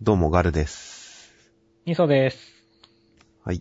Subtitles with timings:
[0.00, 1.34] どうも、ガルです。
[1.84, 2.38] みそです。
[3.42, 3.60] はい。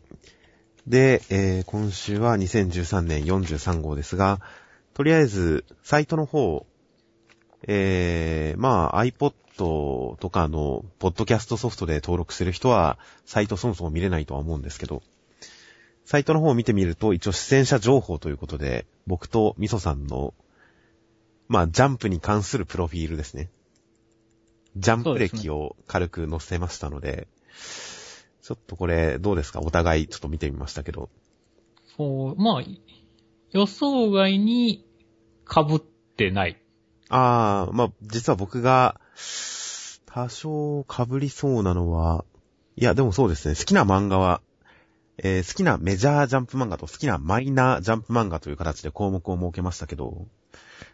[0.86, 4.40] で、えー今週は2013年43号ですが、
[4.94, 6.68] とりあえず、サイトの方、
[7.68, 15.02] えー、まあ iPod とかの、ポッドキャストソフトで登録する人は、サイトそもそも見れないとは思うんですけど、
[16.06, 20.36] サイトの方を見てみると、一応出演者情報ということで、僕とミソさんの、
[21.48, 23.50] まあ、ジャンプに関するプロフィールですね。
[24.80, 27.28] ジャンプ歴を軽く載せましたので、
[28.42, 29.60] ちょっとこれ、どうですか？
[29.60, 31.10] お互いちょっと見てみましたけど。
[31.98, 32.64] そう、まあ、
[33.52, 34.86] 予想外に
[35.50, 36.62] 被ってない。
[37.10, 39.02] あー、まあ、実は僕が、
[40.06, 42.26] 多少被りそうなのは、
[42.76, 44.42] いや、でもそうですね、好きな漫画は、
[45.18, 50.28] えー好きなメジャージャンプ漫画と好きなマイナージャンプ漫画という形で項目を設けましたけど、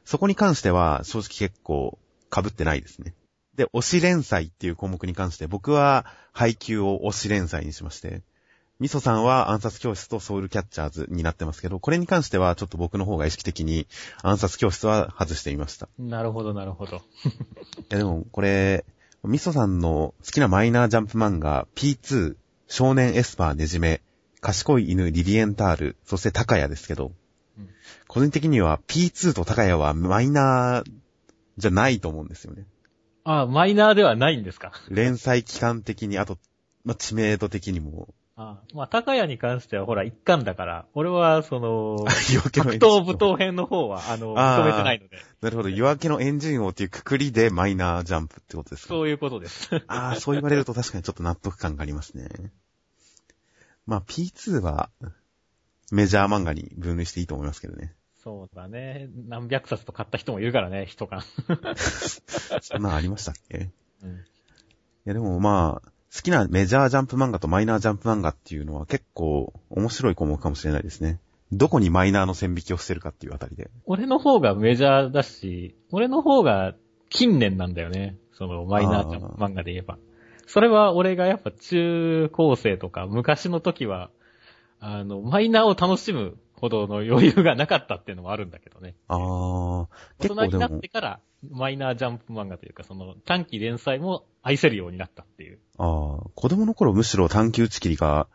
[0.05, 1.99] そこに関しては正直結構
[2.33, 3.13] 被ってないですね。
[3.55, 8.21] で、推し連載っていう項目に関して僕は配給を推し連載にしまして、
[8.79, 13.87] ミソさんは暗殺教室とソウルキャッチャーズになってますけど、これに関してはちょっと僕の方が意識的に
[14.23, 15.87] 暗殺教室は外してみました。
[15.99, 16.97] なるほど、なるほど。
[16.97, 16.99] い
[17.89, 18.85] やでもこれ、
[19.23, 22.35] ミソさんの好きなマイナージャンプ漫画 P2、
[22.67, 24.01] 少年エスパーねじめ、
[24.41, 27.11] 賢い犬リリエンタール、そして高谷ですけど、
[27.57, 27.69] うん
[28.07, 30.91] 個人的には P2 と高谷はマイナー
[31.57, 32.65] じゃないと思うんですよね。
[33.25, 34.71] あマイナーではないんですか？
[34.89, 36.37] 連載期間的に、あと、
[36.83, 41.97] まあ、知名度的にも、あまあ、高谷に関してはほら、一巻だから、俺は、その、
[42.33, 48.89] 夜明けの武闘編の方は、あの、認めてないので、なるほど、夜明けのエンジン王っていうくくりでマイナージャンプってことですか？
[48.89, 49.69] そういうことです。
[49.87, 52.27] ああ、そう言われると確かにちょっと納得感がありますね。
[53.85, 54.89] まあ P2 は
[55.91, 57.93] メジャー漫画に分類していいと思いますけどね。
[58.23, 59.09] そうだね。
[59.27, 61.21] 何百冊と買った人もいるからね、一巻。
[62.61, 63.57] そんなんありましたっけ？
[63.57, 63.61] い
[64.03, 64.23] うん
[65.05, 71.19] やでもまあ、好きなメジャージャンプ漫画とマイナージャンプ漫画っていうのは結構面白い項目かもしれないですね。
[71.51, 73.69] どこにマイナーの線引きをしてるかっていうあたりで。
[73.85, 76.75] 俺の方がメジャーだし、俺の方が
[77.09, 78.15] 近年なんだよね。
[78.31, 79.97] そのマイナージャンプ漫画で言えば。
[80.47, 84.09] それは俺がやっぱ中高生とか昔の時は、
[84.79, 88.95] あの、マイナーを楽しむほどの余裕がなかったっていうのもあるんだけどね。
[89.09, 91.19] ああ、大人になって、から
[91.51, 95.59] マイナージャンプ漫画というかその短期連載も愛せるようになったっていう。
[95.77, 98.27] ああ、子供の頃むしろ探求打ち切りが、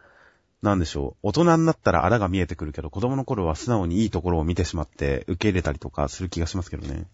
[0.61, 1.29] なんでしょう。
[1.29, 7.07] 大人になったらあらが見えてくるけど、子供の頃は素直にいいところを見てしまって受け入れたりとかする気がしますけどね。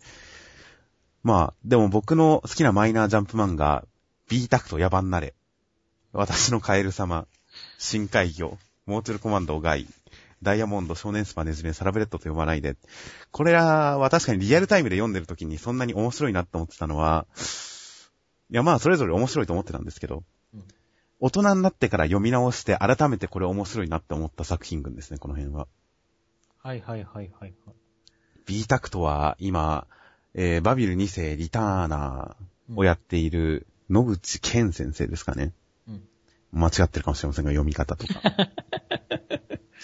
[1.23, 3.85] まあ、でも僕の好きなマイナージャンプ漫画、
[4.29, 5.33] B タクト野蛮なれ。
[6.13, 7.29] 私のカエル様、
[7.79, 9.87] 深海魚、モーチュルコマンドガイ、
[10.45, 12.77] ダイヤモンド、少年スパネズメ、サラブレッドと呼ばないで。
[13.33, 17.27] これらは確かにリアルタイムで読んでる時にそんなに面白いなって思ってたのは、
[18.51, 20.23] いやまあそれぞれ面白いと思ってたんですけど、
[20.55, 20.65] うん
[21.21, 25.69] 大人になってから読み直して改めてこれ面白いなって思った作品群ですね、この辺は。
[26.59, 27.77] はいはいはいはいはい。
[28.45, 29.87] B タクトは今、
[30.35, 35.53] えーバビル2世リターナーをやっている野口健先生ですかね。
[35.89, 36.03] うん
[36.53, 38.21] 間違ってるかもしれませんが、読み方とか。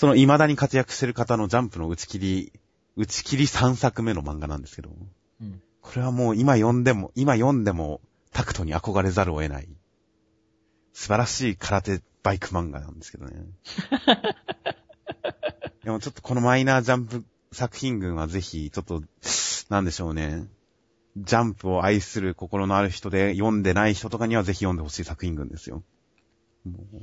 [0.01, 2.53] その未だに活躍してる方のジャンプの打ち切り、
[2.97, 4.89] 打ち切り3作目の漫画なんですけど、
[5.43, 5.61] うん。
[5.83, 8.01] これはもう今読んでも、今読んでも
[8.33, 9.69] タクトに憧れざるを得ない、
[10.95, 13.45] 素晴らしい空手バイク漫画なんですけどね。
[15.85, 17.23] でもちょっとこのマイナージャンプ
[17.53, 19.03] 作品群はぜひ、ちょっと、
[19.69, 20.47] なんでしょうね。
[21.19, 25.83] ジャンプを愛する心のある人で読んでない人とかにはぜひ読んでほしい作品群ですよ。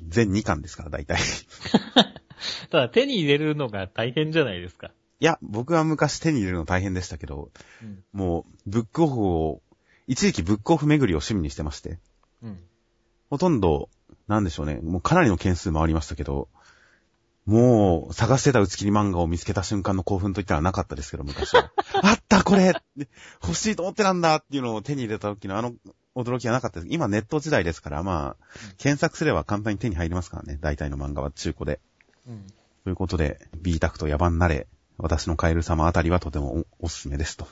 [0.08, 1.20] 全2巻ですから、大体。
[2.70, 4.92] ただ手に入れるのが大変じゃないですか。
[5.20, 7.50] いや、僕は昔手に入れるの大変でしたけど、
[7.82, 8.04] うん。
[8.14, 9.62] もう、ブックオフを、
[10.06, 12.00] 一時期ブックオフ巡りを趣味にしてまして、
[12.44, 12.60] うん。
[13.30, 13.90] ほとんど、
[14.28, 16.50] なんでしょうね、もうかなりの件数回りましたけど、
[17.48, 21.72] もう、探してた打ち切り漫画を見つけた瞬間の興奮といったらなかったですけど、昔は。
[22.04, 22.74] あったこれ
[23.42, 25.74] 欲しいと思ってたんだっていうのを手に入れた時のあの、
[26.14, 26.94] 驚きはなかったです。
[26.94, 28.46] 今ネット時代ですから、まあ、
[28.78, 31.80] 検索すれば簡単に手に入りますからね、大体の漫画は中古で。
[32.28, 32.48] うん。
[32.84, 37.48] ということで、B タクト野蛮なれ、私のカエル様あたりはとてもおおすすめですと。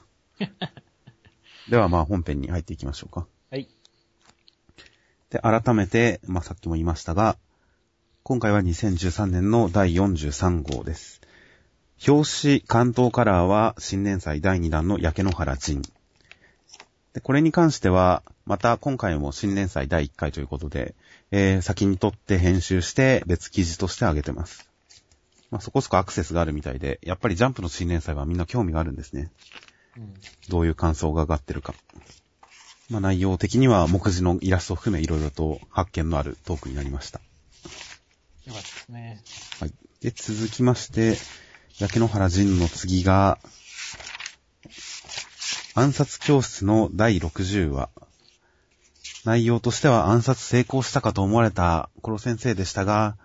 [1.70, 3.28] ではまあ本編に入っていきましょうか。
[3.52, 3.68] はい。
[5.30, 7.38] で、改めて、まあさっきも言いましたが、
[8.24, 11.22] 今回は2013年の第43号です。
[12.08, 15.82] 表紙関東カラーは新年祭第2弾の焼け野原仁。
[17.14, 20.96] で、これに関しては、また今回も新年祭第1回ということで、
[21.32, 24.65] えー、先に撮って編集して別記事として上げてます。
[25.52, 29.32] まあ、そこそこアクセスがあるみたいで、やっぱりジャンプの新年祭はみんな興味があるんですね。
[29.98, 30.14] うん。
[30.50, 31.74] どういう感想が上がってるか。
[32.90, 37.20] まあ内容的には目次のイラストを含めいろいろと発見のあるトークになりました。
[38.46, 39.22] よかったですね。
[39.60, 39.74] はい。
[40.02, 41.18] で、続きまして、
[41.80, 43.40] 焼け野原仁の次が、
[45.74, 47.90] 暗殺教室の第60話。
[49.26, 53.18] 内容としては暗殺成功したかと思われた黒先生でしたが、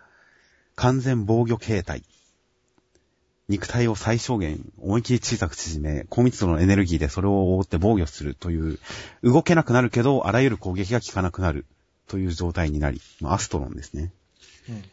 [0.75, 2.03] 完全防御形態。
[3.51, 8.79] 肉体を最小限思い切り小さく縮め、高密度のエネルギーでそれを覆って防御するという、
[9.25, 11.67] 動けなくなるけど、あらゆる攻撃が効かなくなる
[12.07, 14.13] という状態になり、まあアストロンですね。
[14.69, 14.85] うん。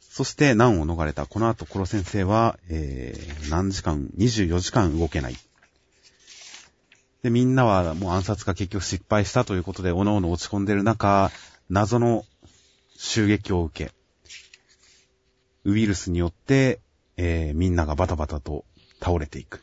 [0.00, 1.26] そして難を逃れた。
[1.26, 5.36] この後、コロ先生は、えー、何時間、24時間動けない。
[7.24, 11.32] で、みんなはもう暗殺が結局失敗したということで、おのおの落ち込んでる中、
[11.68, 12.24] 謎の
[12.96, 13.92] 襲撃を受け、
[15.64, 16.80] ウイルスによって、
[17.18, 18.64] えー、みんながバタバタと
[19.00, 19.62] 倒れていく。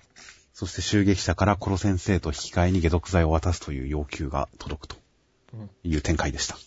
[0.53, 4.95] そして襲撃者からコロ先生と引き換えに解毒剤を渡すという要求が届くと
[5.53, 5.69] うん。
[5.83, 6.57] いう展開でした。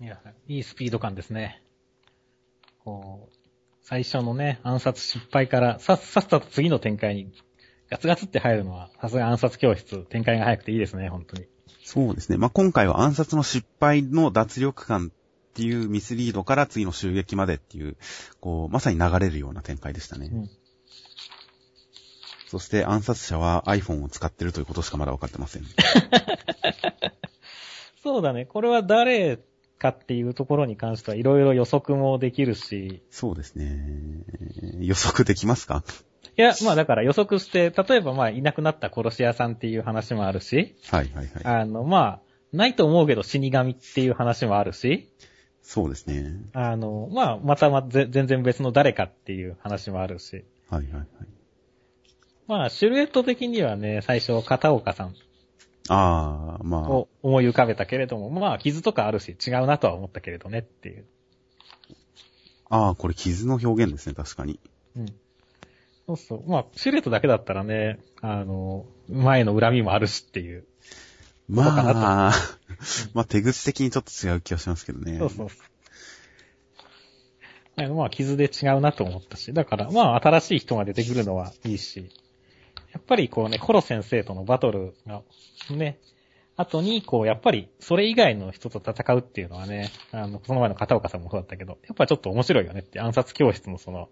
[0.00, 1.62] いや、いいスピード感ですね。
[2.84, 3.36] こう、
[3.82, 7.32] 最初のね、暗殺失敗から、さっさっさと次の展開に、
[7.88, 11.46] ガツガツって入るのは、さすが暗殺教室、展開が早くていいですね、本当に。
[11.84, 12.36] そうですね。
[12.36, 15.12] まあ、今回は暗殺の失敗の脱力感
[15.56, 17.96] っていうミスリードから次の襲撃までっていう、
[18.40, 20.28] こう、まさに流れるような展開でしたね。
[20.30, 20.50] うん。
[22.48, 25.62] そして暗殺者は iPhone を使ってるということしかまだ分かってません。
[28.04, 29.38] そうだね、これは誰
[29.78, 33.80] かっていうところに関してはいろいろ予測もできるし、そうですね。
[34.80, 35.84] 予測できますか？
[36.36, 41.44] いや、まあだから予測して、例えばまあいなくなった殺し屋さんっていう話もあるし、はいはいはい。
[41.44, 42.20] あの、まあ、
[42.52, 45.08] ないと思うけど死神っていう話もあるし、
[45.66, 46.32] そうですね。
[46.52, 50.44] あの、まあ、またま、ぜ全然別の誰かっていう話もあるし。
[50.70, 51.06] はいはいはい。
[52.46, 55.16] まあ、シルエット的にはね、最初、片岡さん
[55.88, 61.04] ああ、まあ、を思い浮かべたけれども、まあ、傷とかあるし、違うなとは思ったけれどねっていう。
[62.70, 64.60] ああ、これ傷の表現ですね、確かに。
[64.96, 65.06] うん。
[66.06, 66.48] そうそう。
[66.48, 70.64] まあ、シルエットだけだったらね、あの、前の恨みもあるしっていう。
[71.48, 72.32] まあ、
[73.14, 75.18] まあ手口的にちょっと違う気がしますけどね。
[75.18, 75.58] そうそうそう。
[77.94, 79.52] まあ、傷で違うなと思ったし。
[79.52, 82.10] だから、まあ、新しい人が出てくるのはいいし。
[82.92, 85.22] やっぱりこうね、コロ先生とのバトルが、
[85.70, 85.98] ね、
[86.56, 94.08] 後に、こう、やっぱり、それ以外の人と戦うっていうのはね、あの、その前の片岡さんもそうだったけど、やっぱちょっと面白いよねって、暗殺教室のその、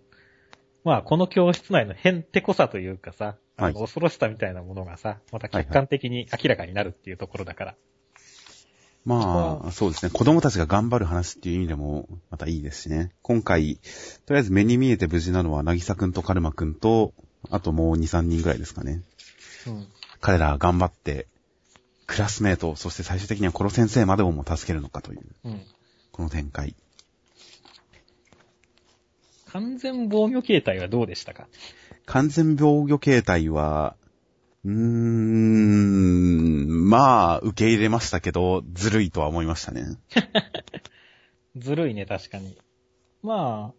[0.84, 7.74] まあ、この教室内の変てこさというかさ、はい恐ろしさみたいなものがさ、また客観的に明らかになるっていうところだから。
[9.04, 10.10] まあ、そうですね。
[10.10, 13.12] 子供たちが頑張る話っていう意味でも、またいいですしね。
[13.22, 13.78] 今回、
[14.26, 17.12] とりあえず目に見えて無事なのは、なぎさくんとカルマくんと、
[17.50, 19.02] あともう2、3人ぐらいですかね。
[19.66, 19.86] うん。
[20.20, 21.26] 彼らは頑張って、
[22.06, 25.62] クラスメート、そして最終的にはコロ先生までをも助けるのかという、うん。
[26.10, 26.74] この展開。
[29.54, 31.46] 完全防御形態はどうでしたか？
[32.06, 33.94] 完全防御形態は、
[34.64, 39.84] うーん、まあ、受け入れましたけど、ずるいとは思いましたね。
[41.56, 42.58] ずるいね、確かに。
[43.22, 43.72] ま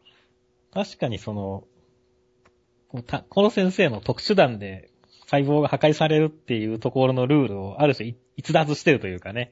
[0.72, 1.66] あ、確かにその、
[3.30, 4.89] この先生の特殊弾で
[5.30, 9.51] 細胞が破壊されるっていうところのルールをある種い逸脱してるというかね、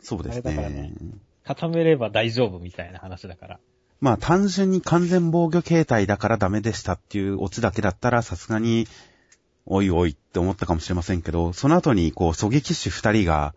[0.00, 0.92] そうですねね。
[1.42, 3.58] 固めれば大丈夫みたいな話だから。
[4.00, 8.86] まあ単純に完全防御形態だからダメでしたっていうオチだけだったらさすがに、
[9.66, 13.54] おいおいって思ったかもしれませんけど、その後にこう狙撃手二人が、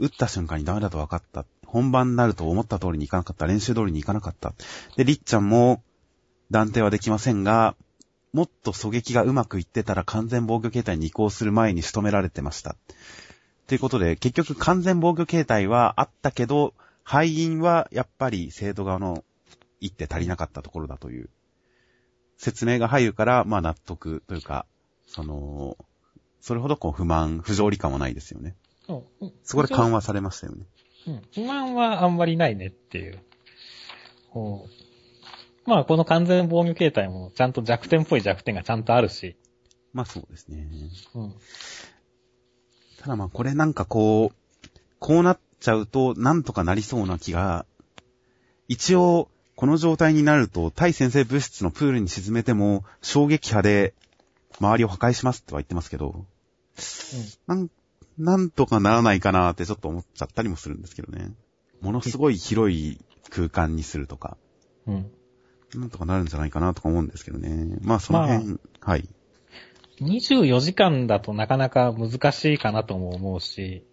[0.00, 1.44] 撃った瞬間にダメだと分かった。
[1.66, 3.46] 本番になると思った通りにいかなかった。
[3.46, 4.54] 練習通りにいかなかった。
[4.96, 5.82] で、りっちゃんも
[6.50, 7.76] 断定はできませんが、
[8.32, 12.74] もっと狙撃がうまくいってたら完全防御形態に移行する前に仕留められてました。
[13.68, 19.24] ということで、結局完全防御形態はあったけど、敗因はやっぱり生徒側の
[19.80, 21.28] 言って足りなかったところだという
[22.38, 24.66] 説明が入るから、まあ納得というか、
[25.06, 25.76] その、
[26.40, 28.54] それほどこう不満、不条理感はないですよね。
[28.86, 30.66] そうそこで緩和されましたよね。
[31.06, 31.22] うん。
[31.32, 33.18] 不満はあんまりないねっていう。
[34.30, 34.66] こ
[35.66, 39.36] うまあ、この完全防御形態もちゃんと弱点っぽい弱点がちゃんとあるし。
[39.92, 40.68] まあそうですね。
[41.14, 41.34] うん。
[42.98, 44.68] ただまあこれなんかこう、
[44.98, 47.64] こうなっちゃうとなんとかなりそうな気が、
[48.68, 53.94] 一応この状態になると対先生物質のプールに沈めても衝撃波で
[54.60, 56.26] 周りを破壊しますっては言ってますけど、
[57.46, 57.70] なん、
[58.18, 61.32] なんとかならないかなってちょっと思っちゃったりもするんですけどね。
[61.80, 64.36] ものすごい広い空間にするとか、
[64.86, 65.10] うん。
[65.74, 67.78] なんとかなるんじゃないかなとか思うんですけどね。
[67.80, 69.08] まあその辺、はい。
[70.00, 73.84] 24時間だとなかなか難しいかなとも思うし、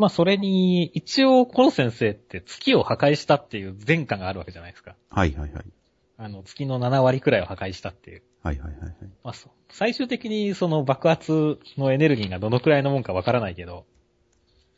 [0.00, 4.96] まあそれに、一応この先生って月を破壊したっていう前科があるわけじゃないですか。
[5.10, 5.64] はいはいはい。
[6.16, 8.22] あの、月の7割くらいを破壊したっていう。
[8.42, 8.94] はいはいはいはい。
[9.22, 13.84] まあそう最終的にその爆発のエネルギーがどのくらいのもんかわからないけど、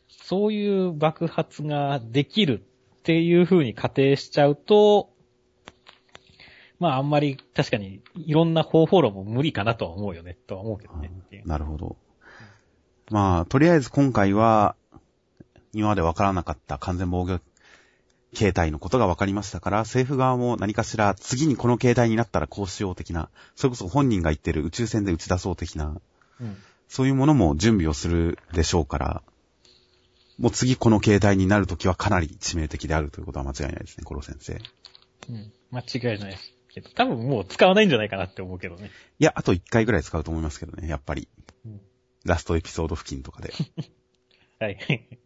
[0.09, 2.61] そういう爆発ができる
[2.99, 5.13] っていう風に仮定しちゃうと、
[6.79, 11.11] まああんまり確かにいろんな方法論も無理かなとは思うよね、とは思うけどね。
[11.45, 11.95] なるほど。
[13.09, 14.75] まあ、とりあえず今回は、
[15.73, 17.39] 今までわからなかった完全防御
[18.33, 25.99] 形態のことが分かりましたから、政府側も何かしら次にこの形態になったらこうしよう的な、それこそ本人が言ってる宇宙船で打ち出そう的な、
[26.39, 26.57] うん。
[26.87, 29.23] そういうものも準備をするでしょうから、
[30.39, 34.53] もう次この形態になるときはかなり致命的であるということは間違いないですね、コロ先生。
[34.53, 34.55] い
[35.29, 35.51] うん。
[35.71, 38.89] 間違いないですけど、多分もう使わないんじゃないかなって思うけどね。
[39.19, 41.27] や、あと1回ぐらい使うと思いますけどね、やっぱり。
[41.65, 41.81] うん
[42.25, 43.53] ラストエピソード付近とかで。
[44.59, 45.19] はい。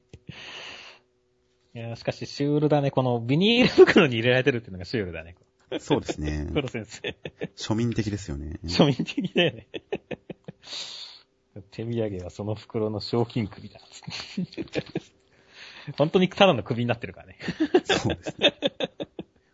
[1.74, 2.92] いや、しかしシュールだね。
[2.92, 5.36] このビニール袋に入れられてるっていうのがシュールだね。
[5.80, 6.48] そうですね。
[6.54, 7.16] 黒先生。
[7.56, 8.60] 庶民的ですよね。
[8.64, 9.68] 庶民的だよね。
[11.72, 13.80] 手土産はその袋の賞金首だ。
[15.98, 17.38] 本当にただの首になってるからね。
[17.86, 18.54] そうですね。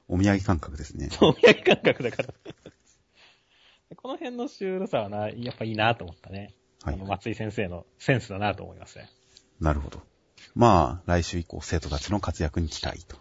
[0.08, 1.10] お土産感覚ですね。
[1.22, 2.34] お土産感覚だから。
[3.96, 6.54] この辺のシュールさはな、やっぱいいなと思ったね。
[6.84, 9.10] はいあの、松井先生のセンスだなと思いますね。
[9.60, 10.02] なるほど。
[10.56, 13.18] まあ、来週以降、生徒たちの活躍に期待と。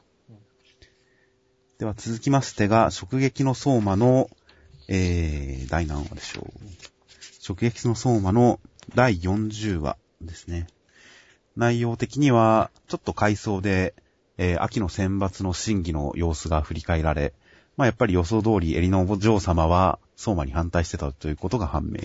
[1.79, 4.29] では続きましてが、直撃の相馬の、
[4.89, 6.45] えー、第何話でしょう。
[7.49, 8.61] 直撃の相馬の
[8.95, 10.67] 第40話ですね。
[11.57, 13.95] 内容的には、ちょっと回想で、
[14.39, 17.33] えー、秋の選抜の審議の様子が振り返られ、
[17.77, 22.01] まあやっぱり予想通り、エリのお嬢様は、相馬に反対してたということが判明。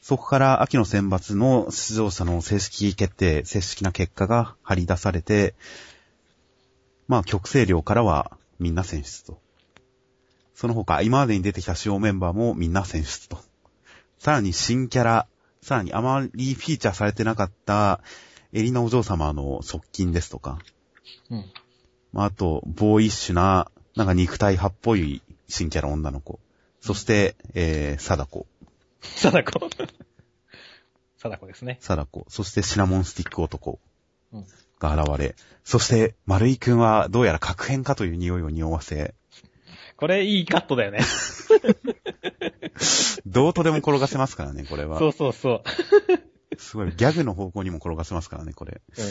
[0.00, 5.54] そこから秋の選抜の出場者の正式決定、正式な結果が張り出されて、
[7.06, 9.40] まあ、極星寮からはみんな選出と。
[10.54, 13.38] その他、今までに出てきた主要メンバーもみんな選出と。
[14.18, 15.26] さらに新キャラ、
[15.62, 18.00] さらにあまりフィーチャーされてなかった
[18.52, 20.58] エリナお嬢様の側近ですとか、
[21.30, 21.44] うん。
[22.12, 26.40] まあ、あと、ボーイッシュな、なんか肉体派っぽい新キャラ女の子。
[26.80, 28.46] そして、えー、貞子。
[29.16, 29.70] 貞子。
[31.18, 31.78] 貞子ですね。
[31.80, 32.26] 貞子。
[32.28, 33.80] そしてシナモンスティック男。
[34.32, 34.46] うん。
[34.80, 39.14] が現れ、そして、丸井くんはどうやら核変かという匂いを匂わせ、
[39.96, 41.00] これいいカットだよね。
[43.26, 44.98] どうとでも転がせますからね、これは。
[44.98, 45.62] そうそうそ
[46.56, 46.58] う。
[46.58, 48.80] すごい、ギャグの方向にも転がせますからね、これ。
[48.96, 49.06] うん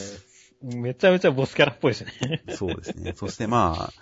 [0.62, 2.43] めちゃめちゃボスキャラっぽいしね。
[2.50, 3.13] そうですね。
[3.15, 3.93] そしてまあ、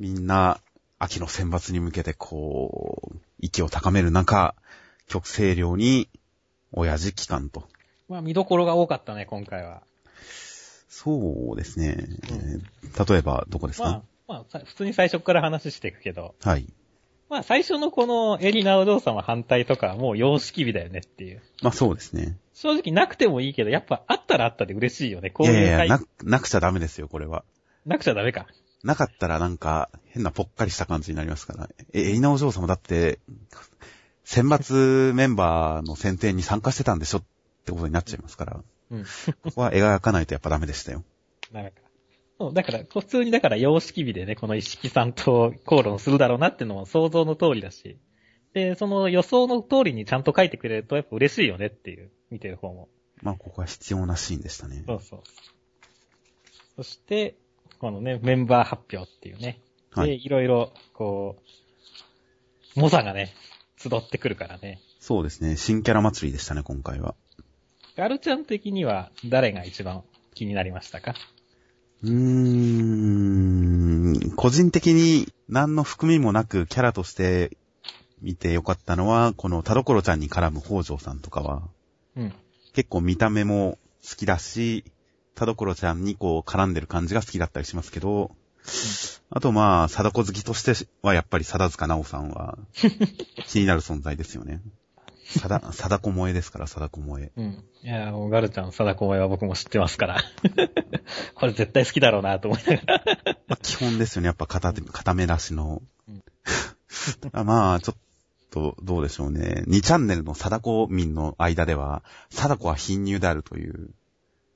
[0.00, 0.60] みんな、
[0.98, 4.56] 秋の選抜に向けてこう、息を高める中、
[5.08, 6.08] 極星寮に、
[6.72, 7.68] 親父帰還と。
[8.08, 9.82] まあ見どころが多かったね、今回は。
[10.88, 11.96] そうですね。
[11.98, 16.66] えー例えば、どこですか、まあ、まあさ、普通に最初から話していくけど、はい。
[17.28, 21.42] まあ最初のこのエリナお嬢様反対とかはもう様式美だよねっていう。
[21.60, 22.38] まあそうですね。
[22.54, 25.30] 正直なくてもいいけど、やっぱあったらあったで嬉しいよね。
[25.30, 27.44] こいう回いうやいや、な、なくちゃダメですよ、これは。
[27.84, 28.46] なくちゃダメか。
[28.82, 31.68] なかったらなんか、変なぽっかりした感じになりますから。
[31.92, 33.18] え、エリナお嬢様だって、
[34.26, 37.24] 選抜メンバーの選定に参加してたんでしょっ
[37.64, 38.60] てことになっちゃいますから。
[38.90, 39.04] うん。
[39.04, 41.04] ここは描かないとやっぱダメでしたよ。
[41.52, 41.76] ダメか。
[42.36, 47.98] そう、だから、普通にだから様式美でね、この一式さんと口論するだろうなっていうのも想像の通りだし。
[48.52, 52.88] で、その予想の通りにちゃんと書いてくれるとやっぱ嬉しいよねっていう、見てる方も。
[53.22, 54.82] まあ、ここは必要なシーンでしたね。
[54.86, 55.20] そうそう。
[56.74, 57.36] そして、
[57.78, 59.60] このね、メンバー発表っていうね。
[59.94, 60.20] で、はい。
[60.20, 61.36] いろいろ、こ
[62.76, 63.32] う、猛者がね、
[63.78, 64.80] 集ってくるからね。
[65.00, 65.56] そうですね。
[65.56, 67.14] 新キャラ祭りでしたね、今回は。
[67.96, 70.02] ガルちゃん的には誰が一番
[70.34, 71.14] 気になりましたか？
[72.02, 72.12] うー
[74.26, 77.56] ん、個人的に何の含みもなくキャラとして
[78.20, 81.62] 見てよかったのは、この田所ちゃんに絡む北条さんとかは、
[82.16, 82.34] うん。
[82.74, 84.84] 結構見た目も好きだし、
[85.34, 88.30] 田所ちゃんにこう絡んでる感じが好きだったりしますけど、
[89.30, 92.58] あとまあ、貞子好きとしてはやっぱり貞塚直さんは
[93.46, 94.60] 気になる存在ですよね。
[95.26, 97.32] 貞、 貞子萌えですから、貞子萌え。
[97.36, 97.64] うん。
[97.82, 100.22] いや、もうガルちゃん、貞子萌えは僕も知ってますから。
[101.34, 103.04] これ絶対好きだろうなと思いながら。
[103.48, 104.26] まあ、基本ですよね。
[104.26, 105.82] やっぱ片手、片目出しの。
[106.08, 106.22] うん
[107.32, 107.96] あまあ、ちょっ
[108.50, 109.64] と、どうでしょうね。
[109.66, 113.90] 2チャンネルの貞子民の間では、貞子は貧乳であるという。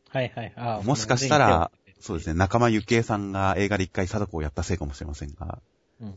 [0.08, 0.52] はいはい。
[0.56, 5.58] ああもしかしたら、そうですね、仲間由紀恵さんが映画で一回貞子をやったせいかもしれませんが、
[6.00, 6.14] うん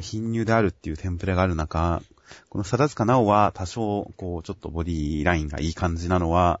[0.00, 2.00] 貧乳であるっていうテンプレがある中、
[2.48, 6.60] この貞塚直は多少、こう、ちょっとボディラインがいい感じなのは、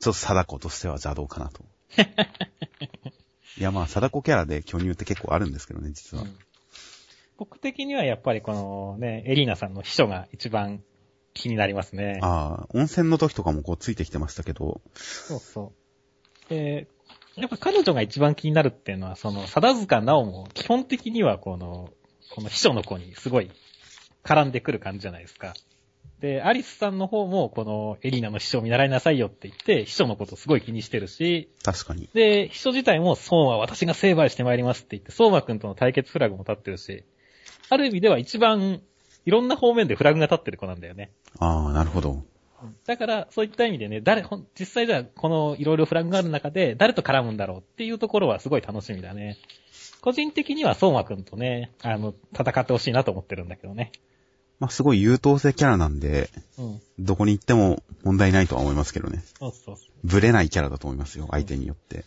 [0.00, 1.64] ちょっと貞子としては邪道かなと。
[3.56, 6.24] いや、まあ、貞子キャラで巨乳って結構あるんですけどね、実は。
[6.24, 6.36] うん
[7.38, 10.82] 僕的にはやっぱりこのね、エリーナさんの秘書が一番
[11.34, 12.18] 気になりますね。
[12.20, 15.72] ああ、温泉の時とかもこうついてきてましたけど、そうそ
[16.48, 16.50] う。
[16.50, 16.88] で、
[17.38, 21.90] やっぱ彼女が一番気になるっていうのは、その、貞塚直も基本的にはこの、
[22.30, 23.50] この秘書の子にすごい
[24.24, 25.54] 絡んでくる感じじゃないですか。
[26.20, 32.08] で、アリスさんの方も、このエリーナの秘書を見習いなさいよって言って、秘書のことすごい気にしてるし、確かに。
[32.12, 37.04] で、秘書自体も、そうは私が成敗してまいりますって言って、相馬くんとの対決フラグも立ってるし、
[37.70, 38.82] ある意味では一番、
[39.26, 41.12] いろんな方面でフラグが立ってる子なんだよね。
[41.38, 42.24] ああ、なるほど。
[42.86, 44.24] だから、そういった意味でね、誰、
[44.58, 49.38] 実際じゃあ、このいろいろフラグがある中で、誰と絡むんだろうっていうところはすごい楽しみだね。
[50.00, 53.92] 個人的には相馬くんとね、あの、戦ってほしいなと思ってるんだけどね。
[54.58, 56.80] まあ、すごい優等生キャラなんで、うん。
[56.98, 59.22] どこに行っても問題ないとは思いますけどね。
[59.38, 59.90] そうそうそう。
[60.04, 62.04] ブレないキャラだと思いますよ、相手によって。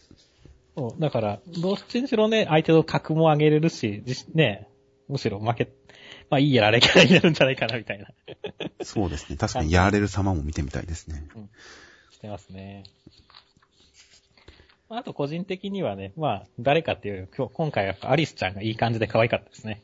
[0.75, 4.67] そうだから、どっちにしろね、相手の格も上げれるし、じね、
[5.07, 5.69] むしろ負け、
[6.31, 8.07] まあいいやられキャラになるんじゃないかな、みたいな。
[8.83, 9.35] そうですね。
[9.35, 11.27] 確かにやられる様も見てみたいですね。
[12.09, 12.85] してますね。
[14.89, 19.83] まああと個人的にはね、まあ、誰かっていうより、今日、今回はアリスちゃんがいい感じで可愛かったですね。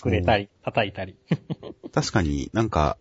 [0.00, 1.16] くれたり、叩いたり。
[1.92, 2.96] 確かになんか、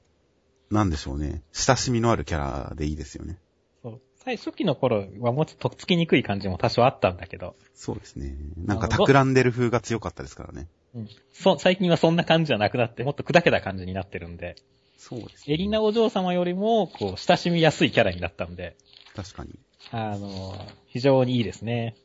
[0.70, 1.44] なんでしょうね。
[1.54, 3.38] 親しみのあるキャラでいいですよね。
[3.82, 4.02] そう。
[4.16, 8.36] 最初期の頃はもうちょっととっつきにくい感じも多少あったんだけど、そうですね。
[8.58, 10.68] なんか企んでる風が強かったですからね。
[10.98, 11.10] うん。
[11.32, 14.56] そ、最近はそんな感じじゃなくなって、もっと砕けた感じになってるんで、
[14.98, 15.54] そうですね。
[15.54, 18.76] エリナお嬢様よりも、こう、親しみやすいキャラになったんで、
[19.16, 19.60] 確かに。
[19.92, 20.56] あの、
[20.88, 21.96] 非常にいいですね。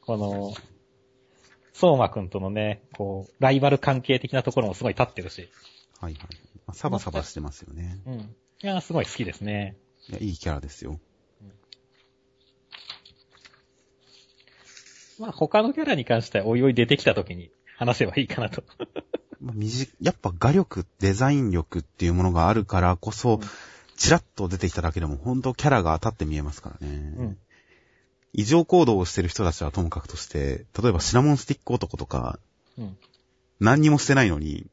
[0.00, 0.54] この、
[1.72, 5.48] 相馬くんとのね、こう、ライバル関係的なところもすごい立ってるし、
[6.00, 6.22] はいはい。
[6.66, 7.98] まあ、サバサバしてますよね。
[8.06, 8.14] うん。
[8.20, 8.26] い
[8.62, 9.76] や、すごい好きですね。
[10.08, 11.00] いや、いいキャラですよ。
[15.18, 18.62] まあ、他のキャラに関してはおいおい出てきた時に話せばいいかなと。
[20.00, 23.40] やっぱ画力、デザイン力っていうものがあるからこそ、うん
[23.96, 26.94] チラッと出てきただけでも本当キャラが立って見えますからね。
[27.16, 27.38] うん
[28.36, 32.40] 異常行動をしてる人たちはともかくとして、例えばシナモンスティック男とか、
[32.76, 32.98] うん。
[33.60, 34.66] 何にもしてないのに、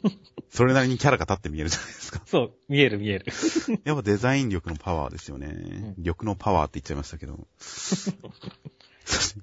[0.52, 2.20] それなりにキャラが立って見えるじゃないですか。
[2.26, 3.24] そう、見える見える。
[3.84, 5.46] やっぱデザイン力のパワーですよね。
[5.48, 7.48] ん力のパワーって言っちゃいましたけど。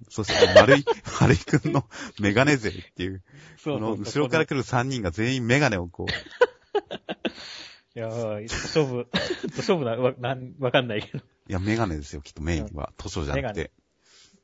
[0.10, 0.86] そして、丸い、
[1.22, 1.88] 丸いくんの
[2.20, 3.24] メガネ勢っていう、
[3.58, 6.12] その後ろから来る3人が全員メガネをこう、
[7.96, 9.08] いやー、勝負、
[9.58, 11.24] 勝負な、わ、なん、わかんないけど。
[11.48, 12.92] いや、メガネですよ、きっとメインは。
[12.98, 13.72] 図書じゃなくて。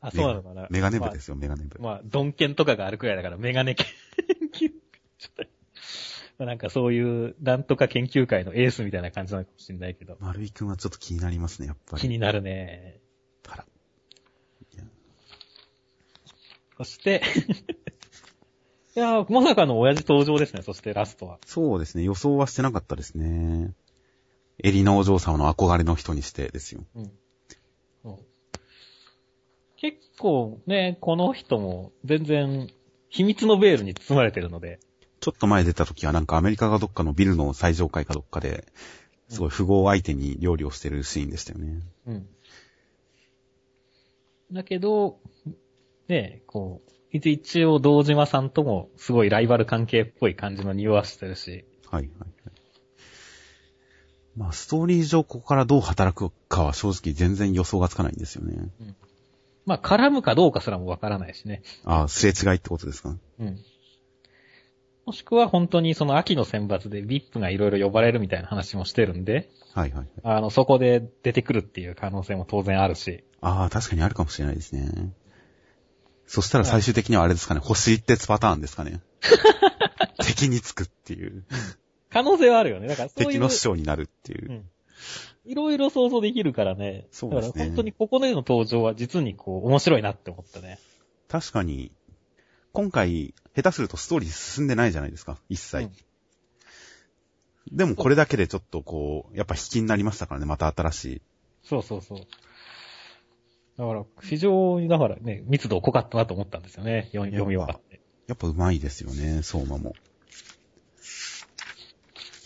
[0.02, 0.68] あ、そうなのかな。
[0.70, 1.80] メガネ部ですよ、メガネ部。
[1.80, 3.88] まあ、まあ、ドンケンとかがあるくらいだから、メガネ研
[4.54, 5.44] 究、ちょっと、
[6.38, 12.02] まあなんかそういう、なんとか研究会のエースみたいな感じなのかもしれないけど、丸井くんはちょっと気になりますね、やっぱり。
[12.02, 13.02] 気になるね。
[13.50, 13.66] あら。
[16.80, 17.22] そして、
[18.96, 21.38] いやー、まさかの親父登場ですね、そしてラストは。
[21.46, 23.74] そうですね、予想はしてなかったですね。
[24.64, 26.86] エリナお嬢様の憧れの人にしてですよ。
[26.96, 27.12] うん。
[28.02, 28.26] そう
[29.76, 32.70] 結構ね、この人も全然
[33.10, 34.80] 秘密のベールに包まれてるので、
[35.20, 38.72] ちょっと前出た時はなんかアメリカがどっかのビルの最上階かどっかで、
[39.28, 41.82] すごい富豪相手に料理をしてるシーンでしたよね。
[42.06, 42.28] うん。
[44.54, 45.20] だけど、
[46.10, 52.30] ね、こう、一一応堂島さんともすごいライバル関係っぽい感じの匂わしてるし、はいはいはい。
[54.36, 58.70] まあ、ストーリー上ここからどう働くかは正直全然予想がつかないんですよね。
[59.66, 61.62] まあ絡むかどうかすらもわからないしね。
[61.84, 63.16] ああ、すれ違いってことですか？
[63.40, 63.60] うん。
[65.06, 70.08] もしくは本当にその秋の選抜で VIP がいろいろ呼ばれるみたいな話もしてるんで、はいはいはい。
[70.24, 73.24] あの、そこで出てくるっていう可能性も当然あるし。
[73.42, 75.12] ああ、確かにあるかもしれないですね。
[76.30, 79.02] そしたら最終的にはあれですかね、星一徹パターンですかね。
[80.24, 81.44] 敵につくっていう。
[82.12, 82.88] 可能性はあるよね。
[82.88, 83.28] だからそういう。
[83.30, 84.54] 敵の師匠になるっていうう。
[84.54, 84.70] ん。
[85.46, 87.08] いろいろ想像できるからね。
[87.12, 90.78] そうですねだから本当にここでの登場は実にこう、面白いなって思ったね。
[91.30, 91.92] 確かに、
[92.74, 95.86] 今回、下手するとストーリー進んでないじゃないですか、一切。
[95.86, 95.92] うん
[97.72, 101.22] でもこれだけでちょっとこう、やっぱ引きになりましたからね、また新しい。
[101.64, 102.20] そうそうそう。
[103.80, 107.08] だから、非常に、だからね、密度濃かったなと思ったんですよね。
[107.14, 108.02] 読み読み終わって。
[108.28, 109.96] やっぱ上手いですよね、相馬も。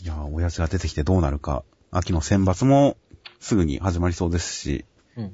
[0.04, 1.64] いやー、親父が出てきてどうなるか。
[1.90, 2.98] 秋の選抜も
[3.40, 4.86] すぐに始まりそうですし。
[5.18, 5.26] うん。
[5.26, 5.32] い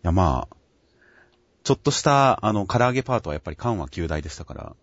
[0.00, 0.56] や、まあ、
[1.64, 4.76] ちょっとした、あの、唐揚げパートはやっぱり緩和9大でしたから、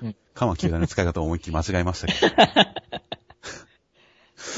[0.00, 2.34] うんカマキリの使い方を思いっきり間違えましたけど。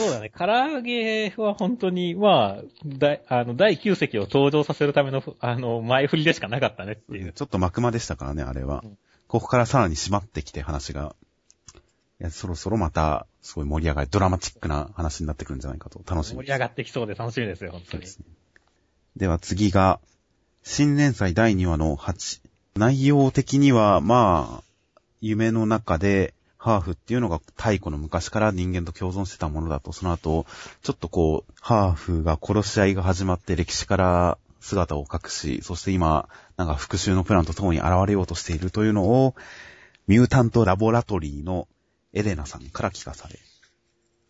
[0.00, 0.30] そうだね。
[0.36, 7.32] 唐揚げは本当に、まあ、だあの、第9席を登場させるための、あの、前振りでしかなかったねっていう。
[7.32, 8.82] ちょっと幕間でしたからね、あれは。
[8.84, 8.98] うん
[9.30, 11.14] ここからさらに締まってきて話が。
[12.20, 16.46] いや、そろそろまた、すごい盛り上がり、ドラマチックな話になってくるんじゃないかと、楽しみです。
[16.46, 18.00] 盛り上がってきそうで楽しみですよ、本当に。
[18.00, 18.24] ですね。
[19.14, 20.00] では次が、
[20.64, 22.40] 新連載第2話の8。
[22.74, 24.64] 内容的には、まあ、
[25.20, 30.44] 夢の中で、ハーフっていうのが太古の昔から人間と共存してたものだと、その後、
[30.82, 39.34] ちょっとこう、ハーフが殺し合いが始まって歴史から姿を隠し、そして今、なんか復讐のプランとともに現れようとしているというのを、
[40.06, 41.66] ミュータントラボラトリーの
[42.12, 43.38] エレナさんから聞かされ、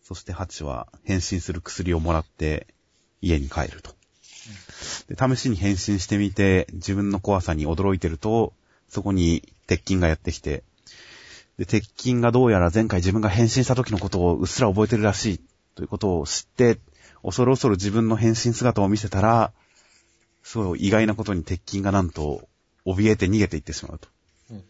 [0.01, 2.65] そしてハチは変身する薬をもらって
[3.19, 3.91] 家に帰ると。
[5.09, 8.53] で試しに変身してみて、自分の怖さに驚いてると、
[8.87, 10.63] そこに鉄筋がやってきて、
[11.61, 15.41] で、鉄筋がどうやら前回自分が変身した時のことをうっすら覚えてるらしい、
[15.75, 16.79] ということを知って、
[17.21, 19.53] 恐る恐る自分の変身姿を見せたら、
[20.41, 22.49] すごい意外なことに鉄筋がなんと、
[22.83, 24.07] 怯えて逃げていってしまうと。
[24.49, 24.63] うん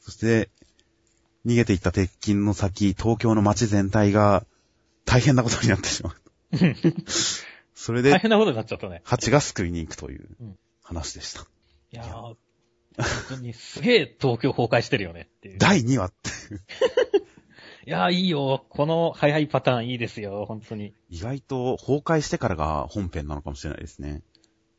[0.00, 0.48] そして、
[1.44, 4.46] 逃げていった鉄筋の先、東京の街全体が
[5.04, 6.16] 大変なことになってしまう。
[7.74, 9.02] それで、大変なことになっちゃったね。
[9.04, 11.42] 蜂が救いに行くといううん話でした。
[11.92, 12.36] いやー、
[12.98, 15.58] 本当にすげえ東京崩壊してるよねっていう。
[15.58, 16.30] 第2話って、
[17.86, 18.66] いやー、いいよ。
[18.68, 20.92] この早いパターンいいですよ、本当に。
[21.08, 24.22] 意外と崩壊してからが本編なのかもしれないですね。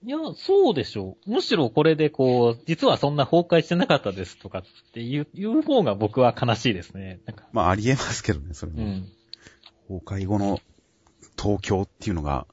[0.03, 1.31] いや、そうでしょう。
[1.31, 7.19] むしろこれでこう、実はそんな崩壊してなかったですとかっていう、いう方が僕は悲しいですね。
[7.25, 8.83] なんか、まあありえますけどね、それも。
[8.83, 9.09] うん。
[9.87, 10.59] 崩壊後の
[11.37, 12.45] 東京っていうのが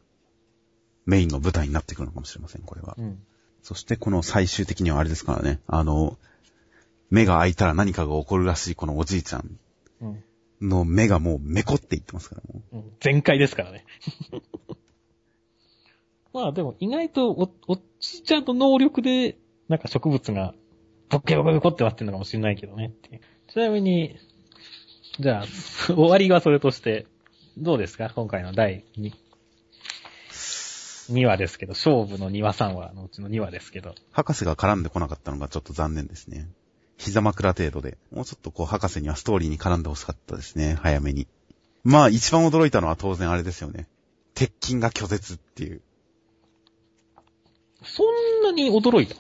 [1.04, 2.94] メインの舞台になってくるのかもしれません、これは。
[2.98, 3.18] うん。
[3.66, 6.16] そしてこの最終的にはあれですからね、あの、
[7.10, 9.58] 目が開いたら何かが起こるらしいこのおじいちゃん
[10.00, 10.68] うん。
[10.68, 12.76] の目がもうめこっていってますからもう。
[12.76, 13.84] うん全開ですからね。
[16.32, 19.36] まあでも意外とお、おっちちゃんと能力で、
[19.68, 20.54] なんか植物が、
[21.08, 22.92] ボッケボケボコって割ってるのかもしれないけどね。
[23.48, 24.16] ちなみに、
[25.18, 25.46] じゃあ、
[25.92, 27.06] 終わりはそれとして、
[27.58, 28.12] どうですか？
[28.14, 28.84] 今回の第
[31.12, 33.94] 2、2話ですけど、勝負の2話3話のうちの2話ですけど。
[34.12, 36.48] 博士が絡んでこなかったのがちょっと残念ですね。
[36.98, 37.98] 膝枕程度で。
[38.10, 41.26] もうちょっとこう博士にはストーリーに絡んでほしかったですね、早めに。
[41.84, 43.86] まあ一番驚いたのは当然あれですよね。
[44.34, 45.80] 鉄筋が拒絶っていう。
[47.84, 49.14] そんなに驚いた？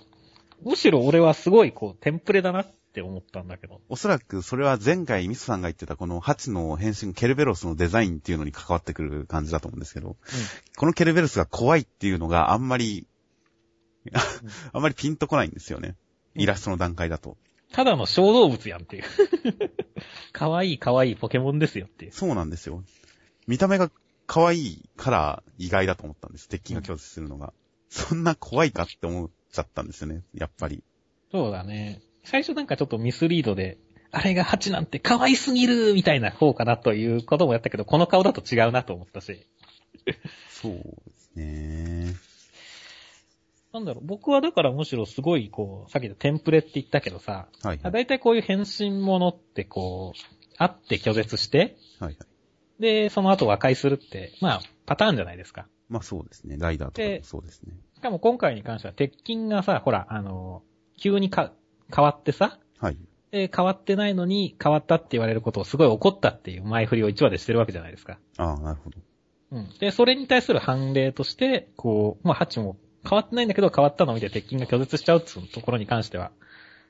[0.62, 3.82] むしろ俺はすごいこう、テンプレだなって思ったんだけど。
[3.90, 10.16] おそらくそれは前回ミスさんが言ってたこのハチの変身ケルベロスのデザインっていうのに関わってくる感じだと思うんですけど、
[10.78, 13.06] このケルベロスが怖いっていうのがあんまり、
[14.72, 15.94] あんまりピンとこないんですよね。
[16.34, 17.36] イラストの段階だと。
[17.72, 19.04] ただの小動物やんっていう。
[20.32, 22.12] かわいいかわいいポケモンですよっていう。
[22.12, 22.82] そうなんですよ。
[23.46, 23.90] 見た目が
[24.26, 26.48] 可愛いから意外だと思ったんです。
[26.48, 27.52] 鉄筋が拒絶するのが。
[27.90, 30.22] そんな怖いかって思っちゃったんですよね。
[30.32, 30.82] やっぱり。
[31.30, 32.00] そうだね。
[32.26, 33.78] 最初なんかちょっとミスリードで、
[34.10, 39.46] あれがハチなんて可愛すぎるみたいな方かなということもやったけど、この顔だと違うなと思ったし。
[40.48, 40.82] そうで
[41.16, 42.14] すね。
[43.72, 47.92] なんだろう、僕はだからむしろすごいこう、さっき言ったテンプレって言ったけどさ、はいはい。
[47.92, 52.16] だいたいこういう変身ものってこう、あって拒絶して、はいはい。
[52.80, 55.66] で、その後和解するって、まあ、パターンじゃないですか。
[55.88, 56.56] まあそうですね。
[56.58, 57.74] ライダーとかもそうですね。
[57.94, 60.62] しかも今回に関しては鉄筋がさ、ほら、あの、
[61.00, 61.52] 急にか、
[61.94, 62.96] 変わってさ、はい。
[63.30, 68.18] で、変わってないのに変わったって言われることをすごい怒ったっていう前振りを1話でしてるわけじゃないですか。
[68.38, 68.98] ああ、なるほど。
[69.52, 69.68] うん。
[69.78, 72.76] で、それに対する判例として、こう、まあ、ハチも
[73.08, 76.32] 変わってないんだけど変わったのを見て鉄筋が拒絶しちゃうっていうところに関しては、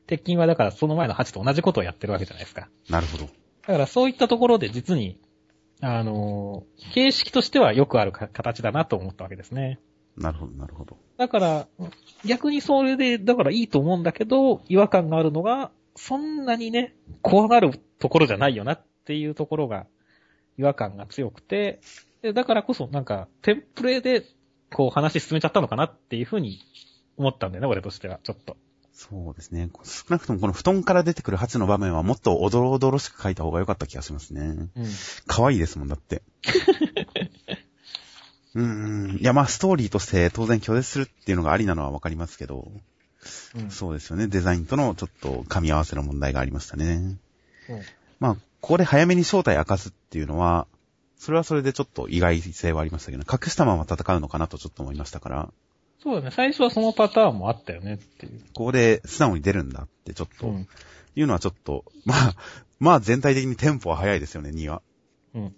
[0.06, 2.68] 鉄筋はだからその前のハチと同じことをやってるわけじゃないですか。
[2.88, 3.24] なるほど。
[3.24, 3.30] だ
[3.66, 5.18] からそういったところで実に、
[5.80, 9.78] あのー形式としてはよくあるか形だなと思ったわけですね。
[10.16, 10.96] なるほど、なるほど。
[11.18, 11.68] だから、
[12.24, 19.86] 逆にそれで、だからいいと思うんだけど、違和感があるのが、そんなにね、怖がるところじゃないよなっていうところが、
[20.58, 21.80] 違和感が強くて、
[22.22, 24.24] でだからこそなんか、テンプレで、
[24.72, 26.58] こう話進めちゃったのかなっていうふうに
[27.16, 28.56] 思ったんだよね、俺としては、ちょっと。
[28.92, 29.68] そうですね。
[29.84, 34.40] 少なくともこの布団から出てくるハチの場面はもっとおどろおどろしく描いた方が良かった気がしますね。
[34.40, 34.70] うん。
[35.26, 36.22] 可愛いですもんだって。
[38.56, 38.62] うー
[39.14, 39.16] ん。
[39.18, 42.72] いや、まあ、ストーリーとして当然拒絶するっていうのがありなのはわかりますけど、
[43.54, 43.70] うん。
[43.70, 44.28] そうですよね。
[44.28, 47.18] デザインとのちょっと噛み合わせの問題がありましたね。
[47.68, 47.80] うん
[48.18, 50.66] まあ、ここで早めに正体明かすっていうのは、
[51.18, 55.52] それはそれでちょっと意外性はありましたけど、隠したまま戦うのかなとちょっと思いましたから、
[56.02, 56.30] そうだね。
[56.30, 58.40] 最初はそのパターンもあったよねっていう。
[58.54, 60.68] ここで素直に出るんだってちょっと、うん。
[61.16, 62.36] いうのはちょっと、まあ、
[62.78, 64.82] まあ全体的にテンポは速いですよね、2は。
[65.34, 65.56] うん。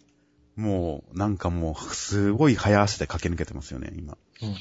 [0.58, 4.18] もう、なんかもう、すごい早足で駆け抜けてますよね、今。
[4.42, 4.48] うん。
[4.48, 4.56] い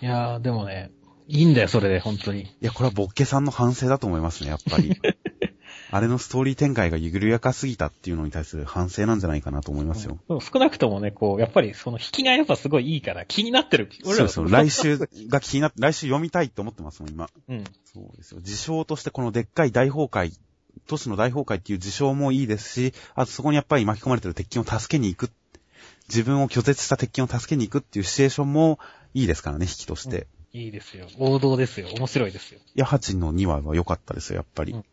[0.00, 0.90] やー、でもね、
[1.28, 2.42] いいんだよ、それで、本当に。
[2.42, 5.00] いや、これはボッケさんの反省だと思いますね、やっぱり。
[5.92, 10.18] あれのストーリー展開が緩やかすぎたっていうのに対する反省なんじゃないかなと思いますよ。
[10.28, 13.90] うん少なくともね、こう、やっぱりその引きがやっぱすごいいいから気になってる。
[14.02, 15.06] そうそう、 来週が
[15.40, 17.28] 気になって、来週読みたいって思ってますもん、今。
[17.48, 17.64] うん。
[17.84, 18.40] そうですよ。
[18.40, 20.32] 事象としてこのでっかい大崩壊、
[20.90, 25.30] 都市の大崩壊っていう事象もいいですし、あとそこにやっぱり巻き込まれてる鉄筋を助けに行く。
[26.08, 28.80] 自分を拒絶した鉄筋を助けに行くっていうシチュエーションも
[29.14, 30.26] いいですからね、引きとして。
[30.52, 31.06] いいですよ。
[31.18, 31.88] 王道ですよ。
[31.96, 32.58] 面白いですよ。
[32.74, 34.72] いや、8の2話は良かったですよ、やっぱり。
[34.72, 34.84] うん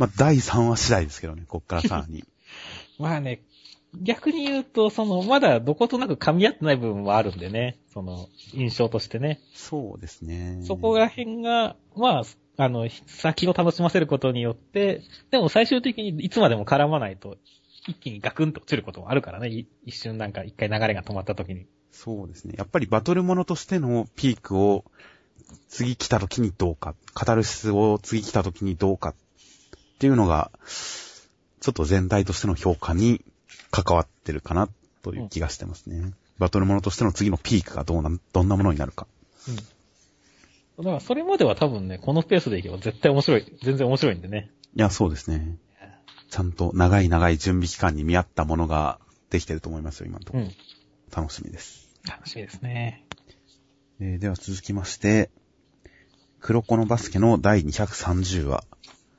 [0.00, 2.24] まあ、第3話次第ですけどね、こっからさらに。
[2.98, 3.42] まあね、
[4.00, 7.76] 逆に言うと、その、まだどことなく噛み合ってない部分もあるんでね。
[7.92, 9.40] その、印象としてね。
[9.54, 10.60] そうですね。
[10.62, 12.24] そこら辺が、まあ、
[12.56, 17.36] あの、先を楽しませることによって、でも最終的にいつまでも絡まないと、
[17.86, 19.48] 一気にガクンと落ちることもあるからね。
[19.48, 21.66] い一瞬なんか一回流れが止まった時に。
[21.92, 22.54] そうですね。
[22.56, 24.84] やっぱりバトルものとしてのピークを
[25.68, 29.14] 次来た時にどうか、カタルシスを次来た時にどうかっ
[29.98, 30.50] ていうのが、
[31.60, 33.24] ちょっと全体としての評価に
[33.70, 34.68] 関わってるかな
[35.02, 36.12] という気がしてますね。
[36.38, 39.06] バトルものとしての次のピークがどうな、どんなものになるか。
[39.48, 39.56] うん。
[40.82, 43.56] だからそれまでは多分ね、このペースでいけば絶対面白い。
[43.62, 44.50] 全然面白いんでね。
[44.74, 45.56] いや、そうですね。
[46.30, 50.44] ちゃんと長い長い準備期間に見合ったものができてると思いますよ、今のところ。
[50.44, 50.52] うん。
[51.14, 51.88] 楽しみです。
[52.08, 53.04] 楽しみですね。
[54.00, 55.30] えーでは続きまして、
[56.40, 58.64] 黒子のバスケの第230話。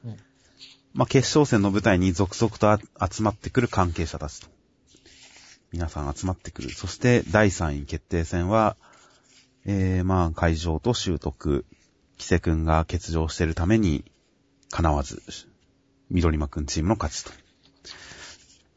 [0.06, 0.17] うん
[0.93, 4.47] まあ、決勝戦の舞台に続々とあ集まってくる関係者たちと。
[5.71, 6.69] 皆さん集まってくる。
[6.69, 8.76] そして第3位決定戦は、
[9.65, 11.65] えー、まあ、会場と習得、
[12.17, 14.06] キセ君が欠場しているために、
[14.71, 15.21] 叶わず、
[16.10, 17.32] 緑間くんチームの勝ちと。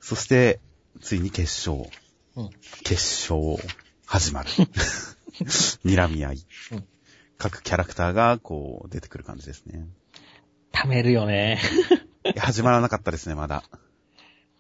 [0.01, 0.61] そして、
[1.01, 1.91] ついに決勝。
[2.37, 2.51] うん。
[2.83, 2.95] 決
[3.31, 3.57] 勝、
[4.07, 4.49] 始まる。
[5.85, 6.47] 睨み合い。
[6.73, 6.85] うん
[7.37, 9.87] 各キャラクターが、こう、出てくる感じですね。
[10.73, 11.59] 貯めるよね。
[12.39, 13.65] 始まらなかったですね、まだ。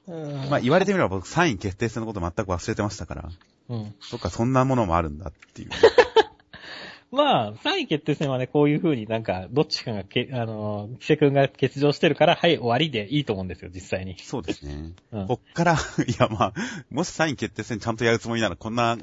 [0.06, 3.30] うんまあ、言われてみれば僕3位決定戦のこと全く忘れてましたから。
[3.70, 3.94] うん。
[4.00, 5.70] そっか、そんなものもあるんだっていう。
[7.14, 14.18] まあ、3位決定戦はね、こういう風になんか、どっちかがけ、あの、キセ君が欠場してるから、はい、終わりでいいと思うんですよ、実際に。
[14.18, 14.92] そうですね。
[15.12, 15.72] うんこっから、
[16.06, 16.54] いやまあ、
[16.90, 18.98] もし3位決定戦ちゃんとやるつもりなら、こんな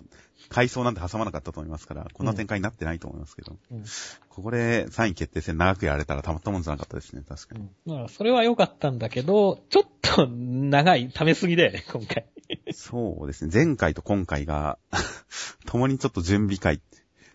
[0.50, 3.58] 階層なんて挟まなかったと思いますから、こんな展開になってないと思いますけど。
[3.72, 3.84] うん
[4.30, 7.68] ここで3位決定戦長くやられたらたまったもんじゃなかったですね、確かに。
[7.86, 12.26] だから、それは良かったんだけど、ちょっと長い、溜めすぎで、今回。
[12.74, 13.52] そうですね。
[13.54, 14.78] 前回と今回が、
[15.66, 16.82] 共にちょっと準備会。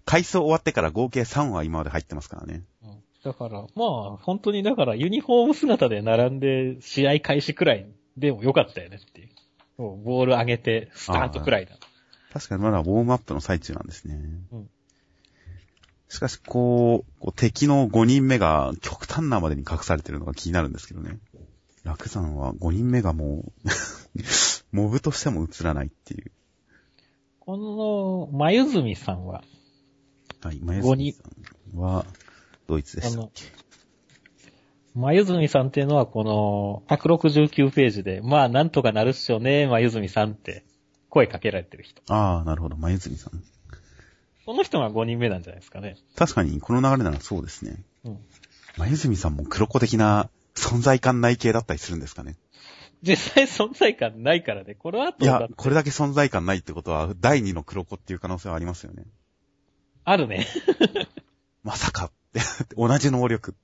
[0.07, 2.63] 回数終わってから合計3話今まで入ってますからね。
[3.23, 9.29] だから、まあ、本当にだから、ユニフォーム姿で並んで、試合開始くらいでも良かったよねっていう。
[9.79, 11.77] ボール上げて、スタートくらいだ。
[12.33, 14.15] 確かにまだウォームアップの最中なんですね。
[14.53, 14.71] うん
[16.09, 21.19] しかし、こう、こう敵の5人目が極端なまでに隠されてるのが気になるんですけどね。
[21.85, 23.69] 楽山は5人目がもう、
[24.71, 26.31] モブとしても映らないっていう。
[27.41, 29.43] この、まゆずみさんは、
[30.47, 31.25] はい、前五人さ
[31.75, 32.07] んは、
[32.69, 33.43] ドイツでしたっけ
[34.95, 40.65] まゆずみさんっていうのはこの、169ページで、まあ、なんとかなるっしょね、まゆずみさんって、
[41.11, 42.01] 声かけられてる人。
[42.15, 43.43] ああ、なるほど、前泉さん。
[44.47, 45.97] この人が5人目なんじゃないですかね。
[46.15, 47.83] 確かに、この流れならそうですね。
[48.05, 48.19] うん。
[48.77, 52.37] 前泉さんも黒子的な存在感ない系だったりするんですかね。
[53.03, 59.05] 実際存在感ないからね、この後いや、これだけ存在感ないってことは、第二の黒子っていう可能性はありますよね。
[60.07, 60.47] あるね。
[61.65, 62.41] まさかって、
[62.79, 63.57] 同じ能力、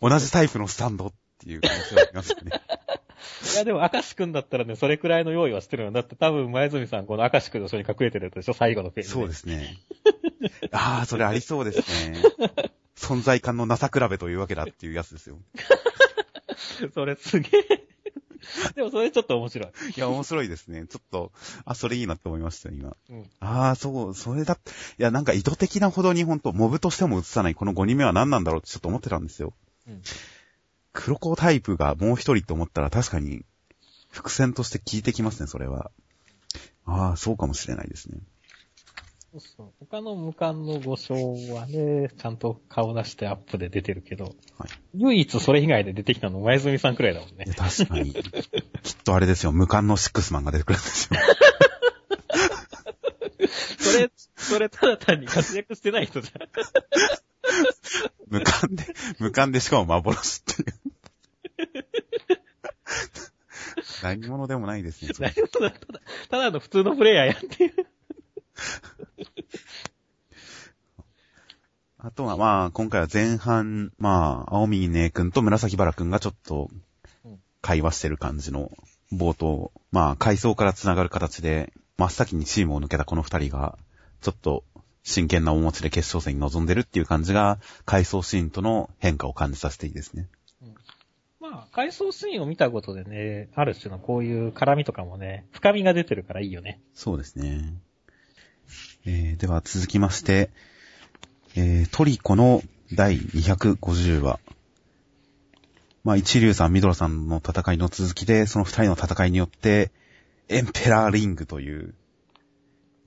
[0.00, 2.50] 同じタイプのスタンドっていう可能性はありますよね。
[3.54, 5.90] いや、でも、明石くんだったらね、それくらいの用意はしてるよ。
[5.90, 9.10] だって多分、前住さん、この明石くんの人に隠れてるでしょ、最後のページ。。
[9.10, 9.78] そうですすね。
[10.70, 12.22] ああ、それありそうですね。
[12.94, 15.38] 存在感のなさ比べというわけだっていうやつですよ。
[16.92, 17.85] それすげえ。
[18.74, 19.68] でも、それちょっと面白い。
[19.96, 20.86] いや、面白いですね。
[20.86, 21.32] ちょっと、
[21.64, 22.96] あ、それいいなって思いましたよ、今。
[23.10, 23.30] うん。
[23.40, 24.58] ああ、そう、それだ、
[24.98, 29.52] いや、なんか意図的なほどに本当モブとしても映さないこの5人目は何なんだろうってちょっと思ってたんですよ。
[29.86, 30.02] うん
[30.96, 33.44] 黒子タイプがもう一人って思ったら確かに、
[34.10, 35.90] 伏線として効いてきますね、それは。
[36.86, 38.18] ああ、そうかもしれないですね。
[39.36, 39.72] そうそう。
[39.80, 44.34] 他の無冠の5章はね、ちゃんと顔出してアップで出てるけど、はい
[44.98, 47.44] 唯一それ以外で出てきたの前住さんくらいだもんね。
[47.54, 48.14] 確かに。
[48.82, 51.20] きっとあれですよ、無冠のシックスマンが出てくるんですよ。
[53.78, 56.48] それ、それただ単に活躍してない人じゃん。
[58.28, 58.84] 無感で、
[59.18, 61.84] 無感でしかも幻っていう。
[64.02, 65.10] 何者でもないですね。
[65.18, 67.86] 何者だただ、ただの普通のプレイヤーやっていう。
[71.98, 76.70] あとはまあ、今回は前半、まあ、青右ねくんと紫原くんがちょっと
[77.24, 78.70] うん、会話してる感じの
[79.12, 83.78] 冒頭、まあ、階層から繋がる形で、真っ先にチームを抜けたこの二人が、
[84.20, 84.64] ちょっと
[85.02, 90.28] 真剣な面持ちで決勝戦に臨んでるっていう感じが、階層シーンとの変化を感じさせていいですね。
[91.40, 96.80] まあ、回想シーンを見たことでね、ある種のこういう絡みとかもね、深みが出てるからいいよね。
[96.92, 97.74] そうですね。
[99.06, 100.50] えー、では続きまして、
[101.54, 104.40] えー、トリコの第250話。
[106.04, 109.90] まあ、一流さん、ミドラさんの戦いの続きで、その二人の戦いによって、
[110.48, 111.94] エンペラーリングという、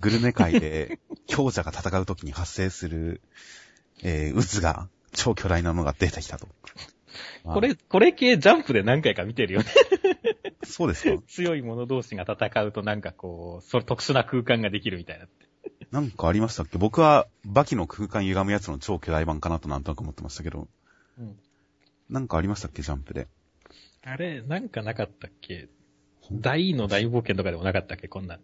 [0.01, 3.21] グルメ界で 強者が戦う時に発生する、
[4.03, 6.47] えー、渦が、超巨大なのが出てきたと。
[7.43, 9.67] まあこれ、これ系ジャンプで何回か見てるよね。
[10.63, 11.21] そうですか？
[11.27, 15.27] 強い者同士が戦うとなんかこう、それ特殊な空間ができるみたいな。
[15.91, 16.77] なんかありましたっけ？
[16.77, 20.67] 僕は、バキの空間歪むやつの超巨大版かなとなんとなく思ってましたけど。
[21.17, 21.35] うん。
[22.09, 22.81] なんかありましたっけ？
[22.81, 23.27] ジャンプで。
[24.03, 25.67] あれ、なんかなかったっけ？
[26.31, 28.07] 大の大冒険とかでもなかったっけ？
[28.07, 28.39] こんなん。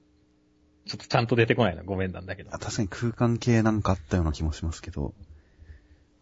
[0.88, 2.60] ちょっとちゃんと出てこないのごめんなんだけどあ。
[2.60, 5.14] 確かに空間系なんかあったような気もしますけど。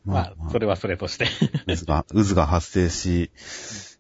[0.06, 1.28] まあ、それはそれとして。
[1.66, 3.32] 渦が、渦が発生し、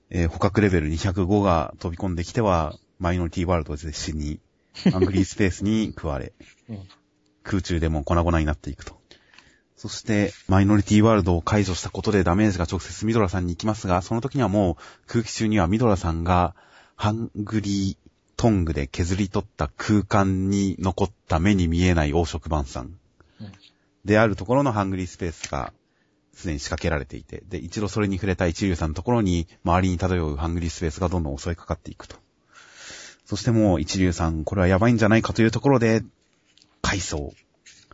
[0.10, 4.42] えー捕獲レベル205が飛び込んできては、マイノリティワールドで死に、
[4.94, 6.34] アングリースペースに食われ、
[6.70, 6.80] うん
[7.44, 9.00] 空中でも粉々になっていくと。
[9.76, 16.56] そして、マイノリティワールドを解除したことでダメージが直接ミドラさんに行きますが、その時にはもう空気中にはミドラさんが
[16.96, 22.98] ハングリートングで削り取った空間に残った目に見えない黄色晩餐
[23.40, 23.52] うん
[24.06, 25.72] であるところのハングリースペースが
[26.34, 32.18] すでに仕掛けられていて、で、一度それに触れた一流さんのところに周りに漂うハングリースペースがどんどん襲いかかっていくと。
[33.26, 36.04] そしてもう一流さん、これはやばいんじゃないかというところで、
[36.94, 37.34] 回想。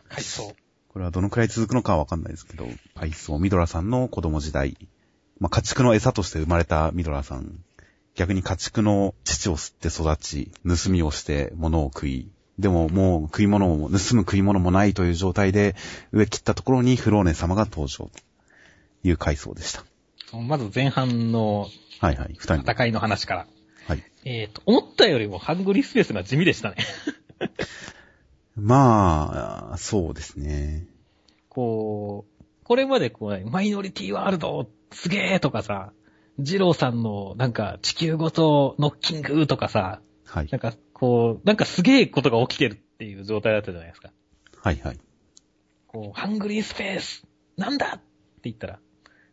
[0.08, 0.54] はい、そう。
[0.88, 4.76] これはどのくらい続くのかはわかんないですけど、パイソー、ミドラさんの子供時代。
[5.38, 7.60] まあ、家畜の餌として生まれたミドラさん。
[8.14, 12.30] 逆に家畜の父を吸って育ち、盗みをして物を食い。
[12.58, 15.76] でももう食い物も、盗む食い物もないという状態で、
[16.12, 18.10] 上切ったところにフローネ様が登場と
[19.04, 19.84] いう回想でした。
[20.36, 21.68] まず前半の
[22.00, 22.62] はいはい、二人の。
[22.62, 23.46] 戦いの話から。
[23.86, 24.02] はい。
[24.24, 26.76] えっ、と、思ったよりもハングリースペースが地味でしたね。
[28.56, 30.86] まあ、そうですね。
[31.48, 35.92] こう、これまでこうね、マイノリティワールドすげーとかさ、
[36.38, 40.48] ジローさんのなんか地球ごとノッキングとかさ、はい。
[40.50, 44.10] なんかこう、なんかすげーことが起きてるっていう状態だったじゃないですか。
[44.56, 44.98] はいはい。
[45.86, 47.24] こう、ハングリースペース
[47.56, 48.02] なんだって
[48.44, 48.78] 言ったら、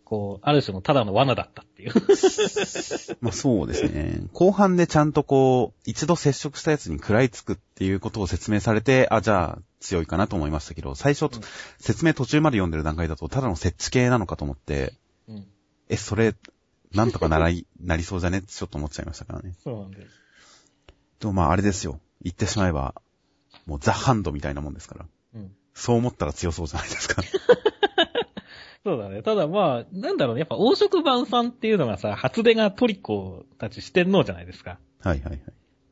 [0.07, 1.91] こう、ある種のただの罠だったっていう。
[3.19, 4.21] まあそうですね。
[4.31, 11.41] 後半でちゃんとこう、一度接触したやつに食らいつくっていうことを説明されて、あ、じゃあ強いかなと思いましたけど、最初、うん
[11.81, 14.93] 説明途中まで読んでる段階だと、ただの設置系なのかと思って、
[15.27, 15.45] うん。
[15.89, 16.35] え、それ、
[16.93, 18.37] なんとかならい、 なりそうじゃね？
[18.37, 19.55] ってちょっと思っちゃいましたからね。
[19.61, 20.21] そうなんです。
[21.19, 21.99] でもまああれですよ。
[22.21, 22.95] 言ってしまえば、
[23.65, 25.05] もうザ・ハンドみたいなもんですから。
[25.35, 25.51] うん。
[25.73, 27.21] そう思ったら強そうじゃないですか。
[28.87, 29.21] そうだね。
[29.21, 30.39] ただまあ、なんだろうね。
[30.39, 34.79] やっぱ黄色晩餐っていうのがさ、初出がトリコたち四天王じゃないですか。
[35.01, 35.41] はいはいはい。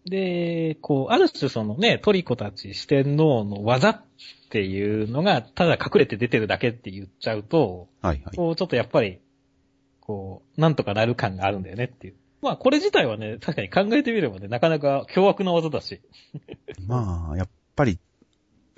[0.09, 4.01] で、こう、ある種そのね、トリコたち四天王の技っ
[4.49, 8.37] ていうのが、ただ隠れて出てるだけって言っちゃうと、はいはい。
[8.37, 9.19] こう、ちょっとやっぱり、
[9.99, 12.15] こう、なんとかなる感があるんだよねっていう。
[12.41, 15.99] まあ、これ自体はね、確かに考えてみればね、なかなか凶悪な技だし。
[16.87, 17.99] まあ、やっぱり、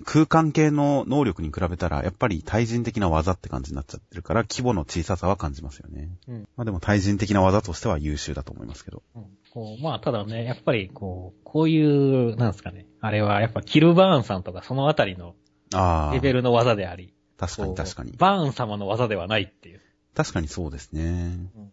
[0.05, 6.09] 空間系の能力に比べたら、やっぱり対人的な技って感じになっちゃってるから、規模の小ささは感じますよね。
[6.27, 6.47] うん。
[6.55, 9.03] まあでも対人的な技としては優秀だと思いますけど。
[9.15, 12.85] うんこうまあ、ただね、やっぱり、こう、こういう、なんですかね。
[12.99, 15.35] あれは、やっぱ、キルバーンさんとか、そのあたりの
[15.73, 16.13] ああ。
[16.13, 18.11] レベルの技であり、確かに確かに。
[18.17, 19.81] バーン様の技ではないっていう。
[20.13, 21.49] 確かにそうですね。
[21.55, 21.71] うん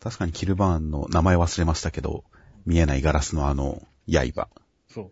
[0.00, 2.24] 確かにキルバーンの名前忘れましたけど、
[2.64, 4.48] 見えないガラスのあの、刃。
[4.88, 5.10] そう。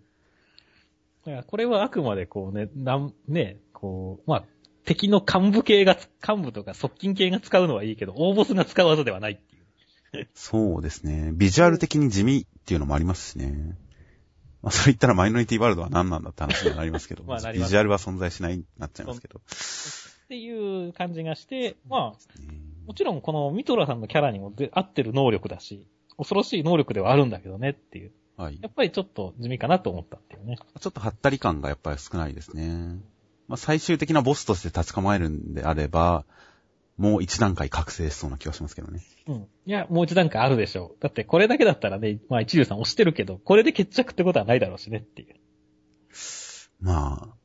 [1.26, 4.44] だからこれはあくまでこうね、なん、ね、こう、まあ、
[4.84, 9.56] 敵の幹部系がつ、幹部とか側近系が使うのはいいけど、大ボスが使う技ではないって
[10.18, 10.28] いう。
[10.34, 11.32] そうですね。
[11.34, 13.76] ビジュアル的に地味っていうのもありますしね。
[14.62, 19.40] まあ、それ言ったらマイノリティワールドは何なんだって話になりますけど、 まあビジュアルは存在しないになっちゃいますけど。
[19.40, 28.12] っていう感じがして、まあ、ねもちろんこのミトラさんのキャラにもで合ってる能力だし、恐ろしい能力ではあるんだけどねっていう。
[28.36, 28.58] はい。
[28.60, 30.58] やっぱりちょっと地味かなと思ったっていうね。
[30.80, 32.98] ちょっとハったり感がやっぱり少ないですね。
[33.48, 36.24] まあ、最終的なボスとして立ち構えるんであれば、
[36.98, 39.00] もう一段階覚醒しそうな気がしますけどね。
[39.26, 39.46] うん。
[39.66, 41.02] いや、もう一段階あるでしょう。
[41.02, 45.36] だってこれだけだったらね、まあ一流さん押してるけど、これで決着ってことはないだろうしねっていう。
[46.80, 47.36] まあ、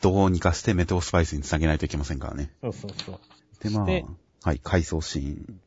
[0.00, 2.52] どうにかしてメテオスパイスにつなげないといけませんからね。
[2.60, 3.20] そうそうそう。
[3.62, 4.04] で、まあで、
[4.42, 5.60] はい、回想シーン。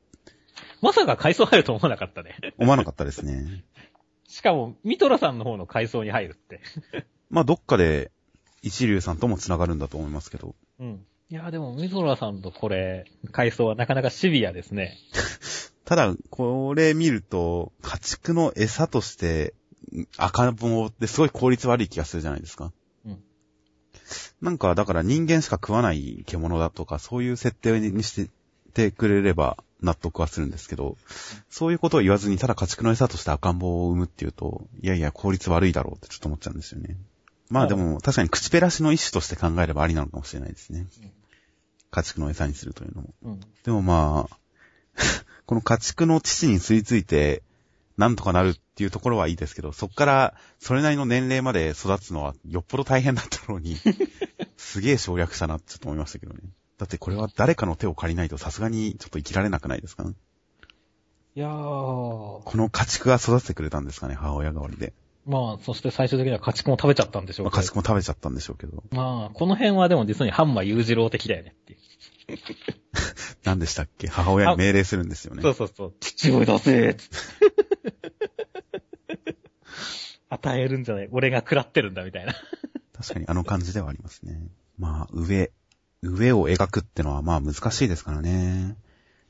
[0.81, 2.37] まさか階層入ると思わなかったね。
[2.57, 3.63] 思わなかったですね。
[4.31, 6.61] しかも、ミトラさんの方の階層に入るって。
[7.29, 8.11] まあ、どっかで、
[8.61, 10.55] 一流さんとも繋がるんだと思いますけど。
[10.79, 11.05] うん。
[11.29, 14.97] いや、でも、ミトラさんとこれ、階層はなかなかシビアですね。
[15.83, 19.53] ただ、これ見ると、家畜の餌として、
[20.15, 22.71] 赤棒ってすごい効率悪い気がするじゃないですか。
[23.05, 23.21] うん。
[24.41, 28.31] なんか、だから人間しか食わない獣だとか、そういう設定にして
[28.71, 30.97] てくれれば納得はするんですけど、
[31.49, 36.97] そういうことを言わずに、ただ家畜の餌として赤ん坊を産むっていうと、いやいや、効率悪いだろうってちょっと思っちゃうんですよね。
[37.49, 41.11] まあでも、確かに口ペラシの一種として考えればありなのかもしれないですねうん。
[41.89, 43.13] 家畜の餌にするというのも。
[43.23, 43.39] うん。
[43.63, 44.37] でもまあ、
[45.45, 47.43] この家畜の父に吸い付いて、
[47.97, 53.77] なんとかなるっていうところはいいですけど、そっから、それなりの年齢まで育つのは、よっぽど大変だったろうに、
[54.57, 56.39] すげえ省略したなってちょっと思いましたけどね。
[56.81, 61.51] だってこれは誰かの手を借りないとさすがにちょっと生きられなくないですか、いやー。
[61.51, 64.91] この家畜が育ててくれたんですかね、母親代わりで。
[65.27, 68.83] まあ、そして最終的には家畜も食べちゃったんでしょうまあ、家畜も食べちゃったんでしょうけど。
[68.89, 71.79] まあ、この辺はでも実にハンマー裕次郎的だよねっていう。
[73.45, 74.07] 何でしたっけ？
[74.07, 75.43] 母親に命令するんですよね。
[75.43, 75.93] そうそうそう。
[75.99, 76.97] 父親出せー。
[80.29, 82.33] 与えるんじゃない俺が食らってるんだみたいな。
[82.93, 84.41] 確かにあの感じではありますね。
[84.79, 85.51] まあ、上、
[86.03, 88.75] 上を描くってのはまあ難しいですからね。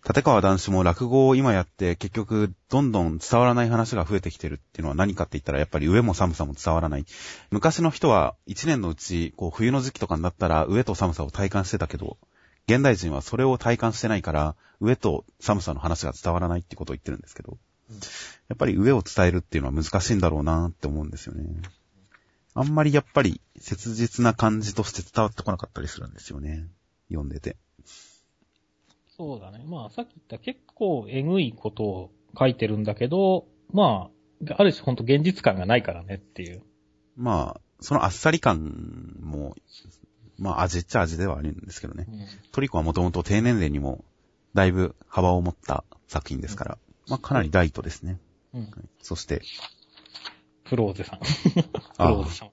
[0.08, 7.06] 立川談志も落語を今やって結局どんどん伝わらない話が増えてきてるっていうのは何かって言ったらやっぱり上も寒さも伝わらない。
[7.52, 12.18] 昔の人は一年のうちこう冬の時期とかになったら上と寒さを体感してたけど、
[12.68, 17.58] 現代人はそれを体感してないから上と寒さの話が伝わらないってことを言ってるんですけど、
[18.48, 21.44] やっぱり上を伝えるっていうのは難しいんだろうなって思うんですよね。
[22.54, 26.68] あんまりやっぱり切実な感じとして伝わってこなかったりするんですよね。
[27.10, 27.58] 読んでて。
[29.18, 29.64] そうだね。
[29.66, 34.10] まあ、さっき言った結構えぐいことを書いてるんだけど、ま
[34.50, 36.64] あ、ある種ほんと現実感がないからねっていう。
[37.16, 39.56] まあ、そのあっさり感も、
[40.38, 42.06] まあ味っちゃ味ではあるんですけどね。
[42.08, 44.04] うんトリコはもともと低年齢にも
[44.54, 46.78] だいぶ幅を持った作品ですから、
[47.08, 48.20] まあかなりライトですね。
[48.54, 48.72] うん。
[49.02, 49.42] そして
[50.72, 51.20] フローゼさん。
[51.20, 52.52] フあローゼさん。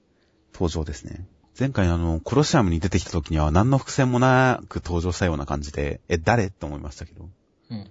[0.53, 1.25] 登場ですね。
[1.57, 6.47] 前回あの、コロシアムに出てきた時には何の伏線もなく登場したような感じで、え、誰？
[6.47, 7.29] って思いましたけど、
[7.69, 7.89] うん。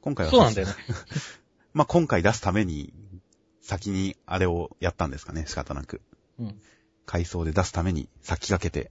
[0.00, 0.74] 今回はそうなんだよね。
[1.74, 2.94] まあ今回出すために、
[3.60, 6.00] 先にあれをやったんですかね、仕方なく。
[6.38, 6.58] うん。
[7.04, 8.90] 回想で出すために先駆けて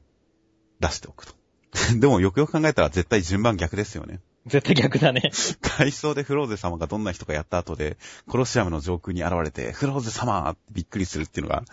[0.80, 1.34] 出しておくと。
[1.98, 4.20] でもよくよく考えたら絶対順番逆ですよね。
[4.46, 5.32] 絶対逆だね。
[5.62, 11.64] 回想でフローゼ様がどんな人かやった後で、コロシアムの上空に現れて、フローゼ様ってびっくりするっていうのが、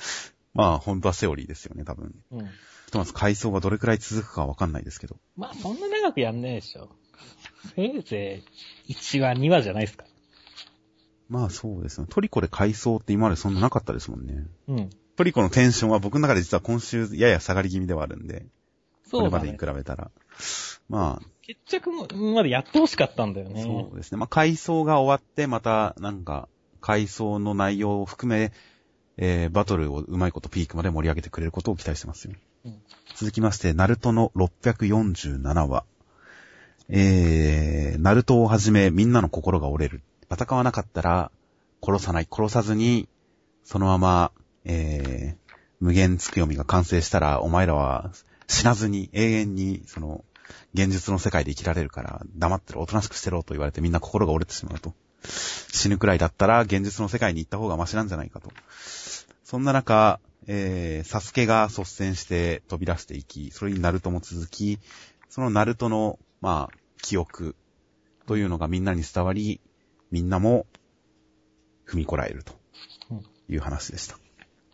[0.54, 2.14] まあ本当はセオリーですよね、多分。
[2.30, 2.46] うん。
[2.86, 5.16] ひとまず回想がどれくらい続くかわかんないですけど。
[5.36, 6.90] まあ、そんな長くやんねえでしょ。
[7.74, 8.42] せいぜ
[8.86, 10.04] い1話、2話じゃないですか。
[11.28, 12.06] まあそうですね。
[12.10, 14.46] トリコで回想って今までそんななかったですもんね。
[14.68, 14.90] うん。
[15.16, 18.46] トリコのテンションは僕の中で実は今週やや下がり気味ではあるんで、
[19.10, 19.78] こそうだねれまでに比。
[19.78, 20.10] べたら。
[20.88, 23.62] まあ、決着もまでやってほしかったんだよね。
[23.62, 24.18] そうですね。
[24.18, 26.48] まあ、回想が終わって、また、なんか、
[26.80, 28.52] 回想の内容を含め、
[29.16, 32.34] えー、バトルをうまいことピークまで盛り上げてくれることを期待してますよ。
[32.66, 32.78] うん
[33.16, 35.84] 続きまして、ナルトの647話。
[36.88, 40.02] えー、ナルトをはじめみんなの心が折れる。
[40.30, 41.30] 戦わなかったら、
[41.82, 42.28] 殺さない。
[42.30, 43.08] 殺さずに、
[43.64, 44.32] そのまま、
[44.64, 48.12] えー、無限つくよみが完成したら、お前らは
[48.46, 50.24] 死なずに永遠に、その、
[50.74, 54.94] 現実の世界で生きられるから、黙ってる、おとなしくしてろと言われてみんな心が折れてしまうと。
[55.72, 58.50] 死ぬくらいだったら、現実の世界に行った方がマシなんじゃないかと。
[59.44, 64.78] そんな中、えー、サスケが率先して飛び出していき、それにナルトも続き、
[65.28, 67.56] そのナルトの、まあ、記憶
[68.26, 69.60] というのがみんなに伝わり、
[70.10, 70.66] みんなも
[71.86, 72.54] 踏みこらえると
[73.48, 74.19] いう話でした。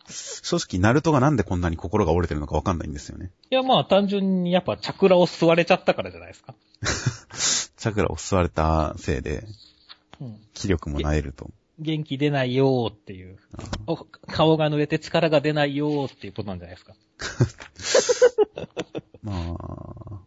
[0.09, 3.31] 正直、ナルトがなんでこんなに心が折れてるのかわかんないんですよね。
[3.49, 6.55] いや、まあ、単純にやっぱチャクラを吸われちゃったからじゃないですか。
[7.77, 9.45] チャクラを吸われたせいで、
[10.21, 10.39] うん。
[10.53, 11.51] 気力もなえると。
[11.79, 13.37] 元気出ないよーっていう。
[13.85, 16.95] お顔が濡れて力が出ないよーっていうことなんじゃないですか。
[19.21, 20.19] まあ、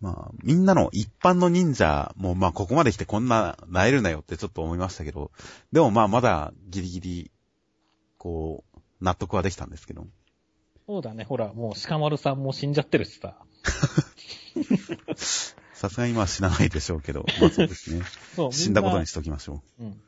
[0.00, 5.32] まあ、みんなの一般の忍者も、まあ、ここまで来てこんな、なえるなよってちょっと思いましたけど、
[5.72, 7.30] でもまあ、まだギリギリ
[8.20, 8.69] こう、
[9.00, 10.06] 納得はできたんですけど。
[10.86, 13.36] そうだね、ほら、もう鹿丸さんも死んじゃってるしさ。
[15.72, 18.02] さすがにまあ死なないでしょうけど、まあそうですね。
[18.36, 20.00] そう、死んだことにししときましょうん。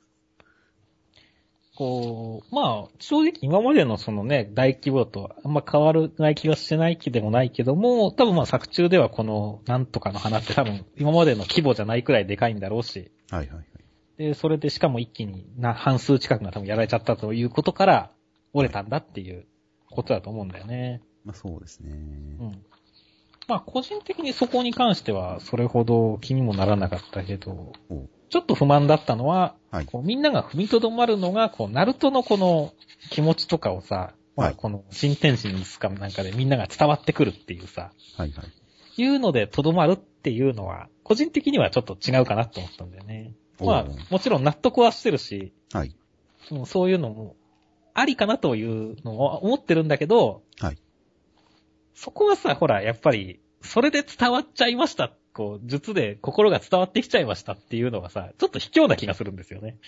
[1.74, 13.34] こう、まあ、正直今までのそのね、大規模とあんま変わらない気がしてない気でもないけども、多分まあ作中ではこのなんとかの花って多分今までの規模じゃないくらいでかいんだろうし、う。
[13.34, 13.66] はいはいはい。
[14.18, 18.10] で、それでしかも一気にな半数近くが多分やられちゃったということから
[18.52, 19.46] 折れたんだっていう
[19.90, 21.02] ことだと思うんだよね。
[21.24, 21.90] まあそうですね。
[21.92, 21.94] う
[22.44, 22.64] ん。
[23.48, 27.72] まあ個人的にそこに関してはそれほど気にもならなかったけど
[28.32, 32.72] ちょっと不満だったのは、はいこうみんなが踏みとどまるのが、こう、ナルトのこの
[33.10, 39.02] 気持ちとかをさ、まあはいこの新天使につかなんかでみんなが伝わってくるっていうさ、はいはい。
[39.02, 43.34] いうのでとどまるっていうのは、個人的にはちょっと違うかなと思ったんだよね。
[43.60, 45.94] まあもちろん納得はしてるし、はい。
[46.52, 47.36] うんそういうのも、
[47.94, 50.78] ありかなというのを思ってるんだけど、はい。
[51.94, 55.12] そこはさ、ほら、やっぱり、それで伝わっちゃいました。
[55.34, 59.78] こう、術で心が伝わってきちゃいましたっていうのがさ、ちょっと卑怯な気がするんですよね。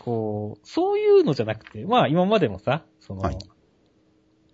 [0.00, 3.38] こう、そういうのじゃなくて、まあ今までもさ、その、はい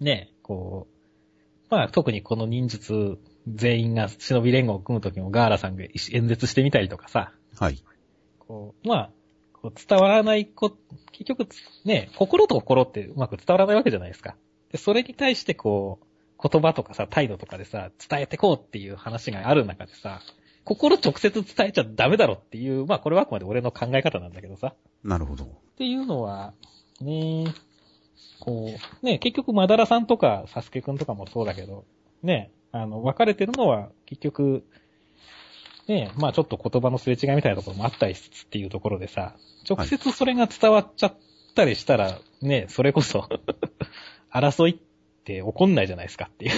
[0.01, 7.83] ね、こう、まあ特にこの忍術全員が忍び連合を組むときもガーラさんが演説してみたりとかさ、はい。
[8.39, 9.11] こう、まあ、
[9.69, 10.77] 伝わらないこ、
[11.13, 11.49] 結局、
[11.85, 14.37] ね、心と心ってうまく伝わらないわけじゃないですか。
[14.73, 20.21] で、それに対してこう、言葉とかさ、態度とかでさ、伝えてこうっていう話がある中でさ、
[20.65, 24.75] 心直接伝えちゃダメだろっていう、まあこれはあくまで俺の考え方なんだけどさ。
[25.03, 25.45] なるほど。
[25.45, 26.55] っていうのは、
[27.01, 27.45] ね、
[28.41, 28.71] こ
[29.03, 31.85] う、ね、結局マダラさんとかサスケくんとかもそうだけど、
[32.23, 34.65] ね、あの、分かれてるのは結局、
[35.91, 39.35] ね、まあちょっと言葉のすれ違いみたいなところもあったりしつつっていうところでさ、
[39.69, 41.17] 直接それが伝わっちゃっ
[41.57, 43.29] たりしたら、ね、それこそ、
[44.33, 44.75] 争いっ
[45.25, 46.53] て起こんないじゃないですかっていう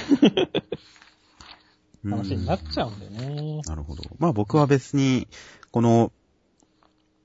[2.10, 3.60] 話になっちゃうんだよね。
[3.64, 4.02] なるほど。
[4.18, 5.26] まあ僕は別に、
[5.70, 6.12] この、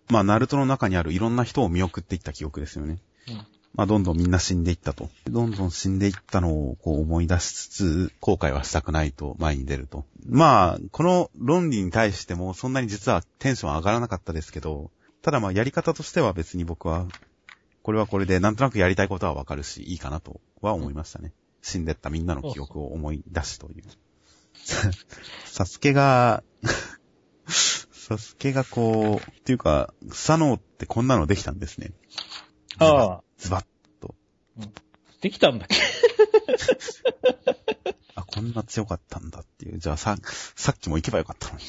[0.07, 2.99] まあナルトの中にあるいろんな人を見送っていった記憶ですよね。
[3.27, 5.09] うんまあどんどんみんな死んでいったと。
[5.27, 10.03] どんどん死んでいったのをこう思い出しつつ、後悔はしたくないと前に出ると。
[10.27, 14.89] まあ、この論理に対してもそんなに実はテンション上がらなかったですけど、
[15.21, 17.05] ただまあやり方としては別に僕は、
[17.83, 21.31] これはこれでなんとなくやりたいことはわかるし、いいかなとは思いましたね。
[21.61, 23.83] 死んでったみんなの記憶を思い出しという。
[25.45, 26.43] サスケが、
[27.91, 31.91] サスケがこう、っていうか、サノーってこんなのできたんですね。
[32.79, 33.65] ああ、ズバッ
[34.01, 34.15] と。
[35.21, 35.75] できたんだっけ？
[38.15, 39.79] あ、こんな強かったんだっていう。
[39.79, 40.17] じゃあさ、
[40.55, 41.65] さっきも行けばよかったのに。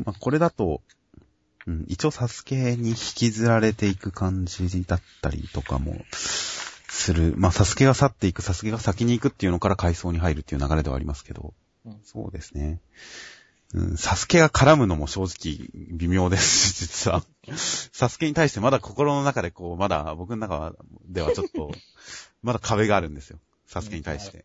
[0.04, 0.82] まあ、これだと、
[1.66, 7.34] うん、一応サスケに引きずられていく感じだったりとかも、する。
[7.36, 11.54] まあ、サスケが去っていく、サスケが先に行くっていうのから階層に入るっていう流れではありますけど、
[11.86, 12.80] うんそうですね。
[13.72, 17.24] うん、サスケが絡むのも正直微妙ですし、実は。
[17.54, 20.74] サスケに対してまだ心の中でこう、まだ僕の中
[21.06, 21.70] ではちょっと、
[22.42, 23.38] まだ壁があるんですよ。
[23.66, 24.44] サスケに対して。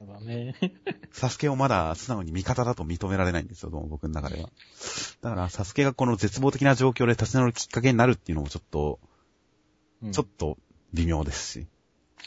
[1.12, 4.50] サスケをまだ素直に味方だと認められないんですよ、どうも僕の中では。
[5.22, 9.00] だから、サスケがこの絶望的な状況で立ち直るきっかけになるっていうのもちょっと、
[10.04, 10.58] うんちょっと
[10.94, 11.68] 微妙ですし。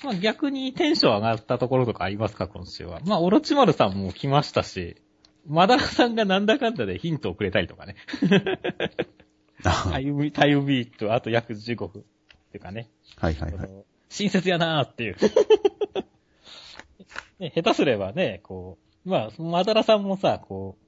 [0.03, 3.01] まあ逆にテンション上がったところとかありますか、今週は。
[3.05, 4.97] まあ、オロチマルさんも来ましたし、
[5.47, 7.97] マダラさんがなんだかんだでヒントをくれたりとかね。
[9.63, 12.03] タイム、タイムビート、あと約15分。
[12.49, 12.89] っていうかね。
[13.17, 13.71] はいはいはい。
[14.09, 15.17] 親切やなーっていう。
[17.39, 20.85] ね、下手すればね、こう、まあ、マダラさんもさ、こう、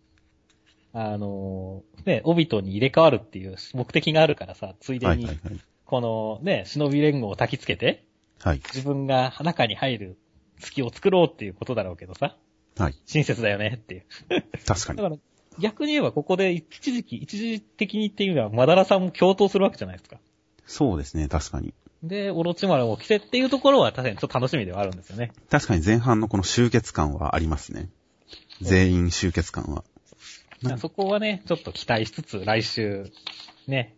[0.93, 5.29] あのーね、オビトに入れ替わるっていう目的があるからさ、ついでに。
[5.85, 8.05] このね、忍び連合を焚きつけて、
[8.41, 8.57] はい。
[8.59, 10.19] 自分が中に入る
[10.59, 12.37] 隙を作ろうっていうことだろうけどさ、
[12.79, 12.95] はい。
[13.07, 14.05] 親切だよねっていう。
[14.67, 14.97] 確かに。
[15.03, 15.17] だから、
[15.61, 20.19] 逆に言えばここで一時期、一時的にっていうのは、マダラさんも共闘するわけじゃないですか。
[20.67, 21.75] そうですね、確かに。
[22.03, 25.33] で、オロチマルも来てっていうところは確かにちょっと楽しみではあるんですよね。
[25.51, 27.89] 確かに前半のこの集結感はありますね。
[28.61, 29.85] 全員集結感は。
[30.79, 33.11] そこはね、ちょっと期待しつつ、来週、
[33.67, 33.97] ね、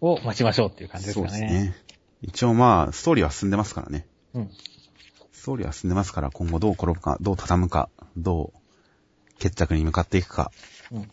[0.00, 1.40] を待ちましょうっていう感じですそうかね。
[1.40, 1.76] ですね。
[2.22, 4.06] 一応まあ、ストーリーは進んでますからね。
[4.34, 4.50] うん。
[5.32, 8.58] ストーリーは進んでますから、今後どう転ぶか、どう畳むか、どう
[9.38, 10.50] 決着に向かっていくか、
[10.90, 11.10] うん。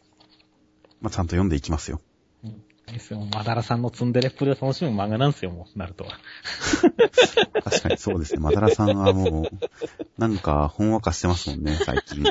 [1.01, 2.01] まあ、ちゃんと読んでいきますよ。
[2.43, 2.63] うん。
[2.91, 3.19] ですよ。
[3.33, 6.19] マダラさんのツンデレっぷりを楽しむ漫画なんですよ、もう、なるとは。
[7.63, 8.39] 確かにそうですね。
[8.39, 9.49] マダラさんはもう、
[10.19, 12.23] なんか、ほんわかしてますもんね、最近。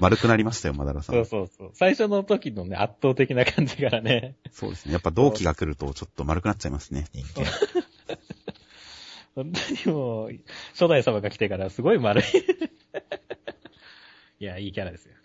[0.00, 1.14] 丸くなりましたよ、マダラさん。
[1.16, 1.70] そうそうそう。
[1.74, 4.36] 最初の時のね、圧倒的な感じからね。
[4.50, 4.92] そうですね。
[4.92, 7.50] やっぱ同期が来ると、ちょっと丸くなっちゃいますね、人間。
[9.34, 10.30] 本当にもう、
[10.72, 12.24] 初代様が来てからすごい丸い。
[14.40, 15.14] いや、いいキャラですよ。